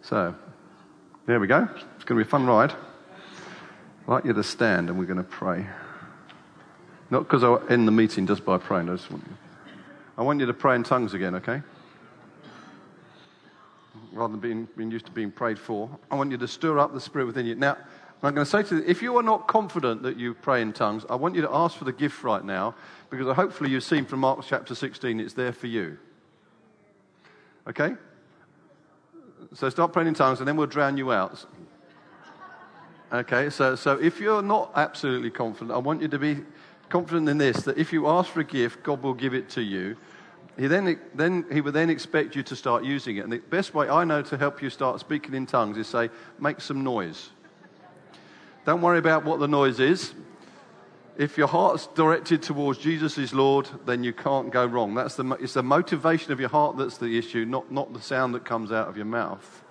So, 0.00 0.36
there 1.26 1.40
we 1.40 1.48
go. 1.48 1.68
It's 1.96 2.04
going 2.04 2.18
to 2.18 2.24
be 2.24 2.28
a 2.28 2.30
fun 2.30 2.46
ride. 2.46 2.70
I'd 2.70 4.08
like 4.08 4.24
you 4.24 4.32
to 4.32 4.44
stand 4.44 4.88
and 4.88 4.96
we're 4.96 5.06
going 5.06 5.16
to 5.16 5.24
pray. 5.24 5.66
Not 7.10 7.24
because 7.24 7.42
I 7.42 7.56
end 7.68 7.88
the 7.88 7.92
meeting 7.92 8.28
just 8.28 8.44
by 8.44 8.58
praying. 8.58 8.88
I 8.88 8.94
just 8.94 9.10
want 9.10 9.24
you. 9.26 9.36
I 10.16 10.22
want 10.22 10.38
you 10.38 10.46
to 10.46 10.54
pray 10.54 10.76
in 10.76 10.84
tongues 10.84 11.14
again, 11.14 11.34
okay? 11.34 11.62
rather 14.16 14.32
than 14.32 14.40
being, 14.40 14.68
being 14.76 14.90
used 14.90 15.06
to 15.06 15.12
being 15.12 15.30
prayed 15.30 15.58
for. 15.58 15.90
I 16.10 16.16
want 16.16 16.30
you 16.30 16.38
to 16.38 16.48
stir 16.48 16.78
up 16.78 16.92
the 16.92 17.00
Spirit 17.00 17.26
within 17.26 17.46
you. 17.46 17.54
Now, 17.54 17.76
I'm 18.22 18.34
going 18.34 18.44
to 18.44 18.50
say 18.50 18.62
to 18.62 18.76
you, 18.76 18.84
if 18.86 19.02
you 19.02 19.16
are 19.18 19.22
not 19.22 19.46
confident 19.46 20.02
that 20.02 20.16
you 20.16 20.32
pray 20.34 20.62
in 20.62 20.72
tongues, 20.72 21.04
I 21.10 21.16
want 21.16 21.34
you 21.34 21.42
to 21.42 21.52
ask 21.52 21.76
for 21.76 21.84
the 21.84 21.92
gift 21.92 22.24
right 22.24 22.44
now 22.44 22.74
because 23.10 23.34
hopefully 23.36 23.70
you've 23.70 23.84
seen 23.84 24.06
from 24.06 24.20
Mark 24.20 24.40
chapter 24.46 24.74
16, 24.74 25.20
it's 25.20 25.34
there 25.34 25.52
for 25.52 25.66
you. 25.66 25.98
Okay? 27.68 27.94
So 29.52 29.68
start 29.68 29.92
praying 29.92 30.08
in 30.08 30.14
tongues 30.14 30.38
and 30.38 30.48
then 30.48 30.56
we'll 30.56 30.66
drown 30.66 30.96
you 30.96 31.12
out. 31.12 31.44
Okay, 33.12 33.50
so, 33.50 33.76
so 33.76 33.92
if 34.00 34.18
you're 34.18 34.42
not 34.42 34.72
absolutely 34.74 35.30
confident, 35.30 35.70
I 35.70 35.78
want 35.78 36.02
you 36.02 36.08
to 36.08 36.18
be 36.18 36.38
confident 36.88 37.28
in 37.28 37.38
this 37.38 37.62
that 37.62 37.78
if 37.78 37.92
you 37.92 38.08
ask 38.08 38.30
for 38.30 38.40
a 38.40 38.44
gift, 38.44 38.82
God 38.82 39.02
will 39.02 39.14
give 39.14 39.34
it 39.34 39.48
to 39.50 39.62
you. 39.62 39.96
He 40.58 40.66
then, 40.66 40.98
then, 41.14 41.44
he 41.52 41.60
will 41.60 41.72
then 41.72 41.90
expect 41.90 42.34
you 42.34 42.42
to 42.44 42.56
start 42.56 42.82
using 42.82 43.18
it. 43.18 43.24
And 43.24 43.32
the 43.32 43.38
best 43.38 43.74
way 43.74 43.88
I 43.88 44.04
know 44.04 44.22
to 44.22 44.38
help 44.38 44.62
you 44.62 44.70
start 44.70 44.98
speaking 45.00 45.34
in 45.34 45.44
tongues 45.46 45.76
is 45.76 45.86
say, 45.86 46.08
make 46.40 46.60
some 46.60 46.82
noise. 46.82 47.30
Don't 48.66 48.82
worry 48.82 48.98
about 48.98 49.24
what 49.24 49.38
the 49.38 49.46
noise 49.46 49.78
is. 49.78 50.12
If 51.16 51.38
your 51.38 51.46
heart's 51.46 51.86
directed 51.86 52.42
towards 52.42 52.80
Jesus 52.80 53.16
is 53.16 53.32
Lord, 53.32 53.68
then 53.86 54.02
you 54.02 54.12
can't 54.12 54.50
go 54.50 54.66
wrong. 54.66 54.92
That's 54.92 55.14
the, 55.14 55.24
it's 55.40 55.54
the 55.54 55.62
motivation 55.62 56.32
of 56.32 56.40
your 56.40 56.48
heart 56.48 56.76
that's 56.76 56.98
the 56.98 57.16
issue, 57.16 57.44
not, 57.44 57.70
not 57.70 57.94
the 57.94 58.02
sound 58.02 58.34
that 58.34 58.44
comes 58.44 58.72
out 58.72 58.88
of 58.88 58.96
your 58.96 59.06
mouth. 59.06 59.64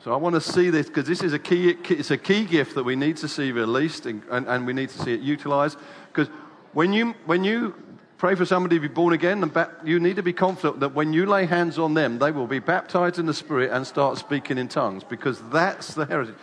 So 0.00 0.12
I 0.12 0.16
want 0.16 0.34
to 0.34 0.40
see 0.40 0.68
this 0.70 0.88
because 0.88 1.06
this 1.06 1.22
is 1.22 1.32
a 1.32 1.38
key, 1.38 1.76
it's 1.88 2.10
a 2.10 2.18
key 2.18 2.44
gift 2.44 2.74
that 2.74 2.82
we 2.82 2.96
need 2.96 3.16
to 3.18 3.28
see 3.28 3.52
released 3.52 4.06
and, 4.06 4.22
and, 4.30 4.46
and 4.48 4.66
we 4.66 4.72
need 4.72 4.90
to 4.90 4.98
see 4.98 5.14
it 5.14 5.20
utilized. 5.20 5.78
Because 6.12 6.28
when 6.72 6.92
you, 6.92 7.14
when 7.24 7.44
you 7.44 7.72
pray 8.18 8.34
for 8.34 8.46
somebody 8.46 8.76
to 8.76 8.80
be 8.80 8.88
born 8.88 9.14
again, 9.14 9.50
you 9.84 10.00
need 10.00 10.16
to 10.16 10.24
be 10.24 10.32
confident 10.32 10.80
that 10.80 10.92
when 10.92 11.12
you 11.12 11.24
lay 11.24 11.46
hands 11.46 11.78
on 11.78 11.94
them, 11.94 12.18
they 12.18 12.32
will 12.32 12.48
be 12.48 12.58
baptized 12.58 13.20
in 13.20 13.26
the 13.26 13.34
Spirit 13.34 13.70
and 13.70 13.86
start 13.86 14.18
speaking 14.18 14.58
in 14.58 14.66
tongues 14.66 15.04
because 15.04 15.40
that's 15.50 15.94
the 15.94 16.04
heritage. 16.04 16.34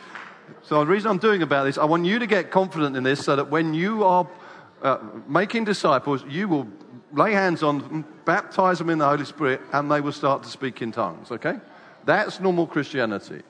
So 0.62 0.79
the 0.79 0.86
reason 0.86 1.12
I'm 1.12 1.17
doing 1.17 1.41
about 1.41 1.65
this, 1.65 1.77
I 1.77 1.86
want 1.86 2.05
you 2.05 2.19
to 2.19 2.27
get 2.27 2.51
confident 2.51 2.95
in 2.95 3.03
this 3.03 3.23
so 3.23 3.36
that 3.36 3.49
when 3.49 3.73
you 3.73 4.03
are 4.03 4.27
uh, 4.81 4.97
making 5.27 5.65
disciples, 5.65 6.23
you 6.27 6.47
will 6.47 6.67
lay 7.13 7.34
hands 7.34 7.63
on 7.63 7.79
them, 7.79 8.05
baptize 8.25 8.79
them 8.79 8.89
in 8.89 8.97
the 8.97 9.08
Holy 9.08 9.25
Spirit, 9.25 9.62
and 9.71 9.91
they 9.91 10.01
will 10.01 10.12
start 10.12 10.43
to 10.43 10.49
speak 10.49 10.81
in 10.81 10.91
tongues, 10.91 11.31
okay? 11.31 11.60
That's 12.03 12.39
normal 12.39 12.67
Christianity. 12.67 13.41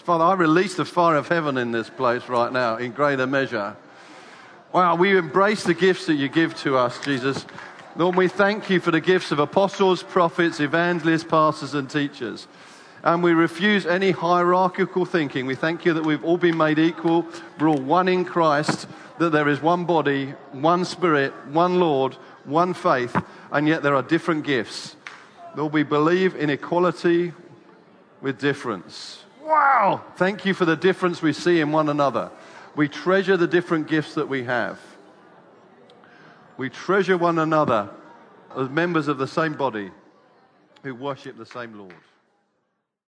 Father, 0.00 0.24
I 0.24 0.34
release 0.34 0.74
the 0.74 0.84
fire 0.84 1.16
of 1.16 1.28
heaven 1.28 1.58
in 1.58 1.72
this 1.72 1.90
place 1.90 2.28
right 2.28 2.52
now 2.52 2.76
in 2.76 2.92
greater 2.92 3.26
measure. 3.26 3.76
Wow, 4.72 4.96
we 4.96 5.16
embrace 5.16 5.62
the 5.64 5.74
gifts 5.74 6.06
that 6.06 6.14
you 6.14 6.28
give 6.28 6.54
to 6.58 6.76
us, 6.76 6.98
Jesus. 7.04 7.46
Lord, 7.94 8.16
we 8.16 8.28
thank 8.28 8.68
you 8.68 8.80
for 8.80 8.90
the 8.90 9.00
gifts 9.00 9.30
of 9.30 9.38
apostles, 9.38 10.02
prophets, 10.02 10.60
evangelists, 10.60 11.24
pastors, 11.24 11.72
and 11.74 11.88
teachers. 11.88 12.46
And 13.02 13.22
we 13.22 13.32
refuse 13.32 13.86
any 13.86 14.10
hierarchical 14.10 15.04
thinking. 15.04 15.46
We 15.46 15.54
thank 15.54 15.84
you 15.84 15.94
that 15.94 16.04
we've 16.04 16.24
all 16.24 16.36
been 16.36 16.56
made 16.56 16.78
equal. 16.78 17.24
We're 17.58 17.68
all 17.68 17.80
one 17.80 18.08
in 18.08 18.24
Christ 18.24 18.86
that 19.18 19.30
there 19.30 19.48
is 19.48 19.62
one 19.62 19.84
body, 19.84 20.34
one 20.52 20.84
spirit, 20.84 21.32
one 21.48 21.80
Lord, 21.80 22.14
one 22.44 22.74
faith, 22.74 23.16
and 23.50 23.66
yet 23.66 23.82
there 23.82 23.94
are 23.94 24.02
different 24.02 24.44
gifts. 24.44 24.96
Lord, 25.54 25.72
we 25.72 25.84
believe 25.84 26.36
in 26.36 26.50
equality 26.50 27.32
with 28.20 28.38
difference. 28.38 29.24
Wow! 29.42 30.02
Thank 30.16 30.44
you 30.44 30.52
for 30.52 30.64
the 30.64 30.76
difference 30.76 31.22
we 31.22 31.32
see 31.32 31.60
in 31.60 31.72
one 31.72 31.88
another. 31.88 32.30
We 32.76 32.88
treasure 32.88 33.38
the 33.38 33.46
different 33.46 33.88
gifts 33.88 34.14
that 34.14 34.28
we 34.28 34.44
have. 34.44 34.78
We 36.58 36.68
treasure 36.68 37.16
one 37.16 37.38
another 37.38 37.88
as 38.54 38.68
members 38.68 39.08
of 39.08 39.16
the 39.16 39.26
same 39.26 39.54
body 39.54 39.90
who 40.82 40.94
worship 40.94 41.38
the 41.38 41.46
same 41.46 41.78
Lord. 41.78 41.94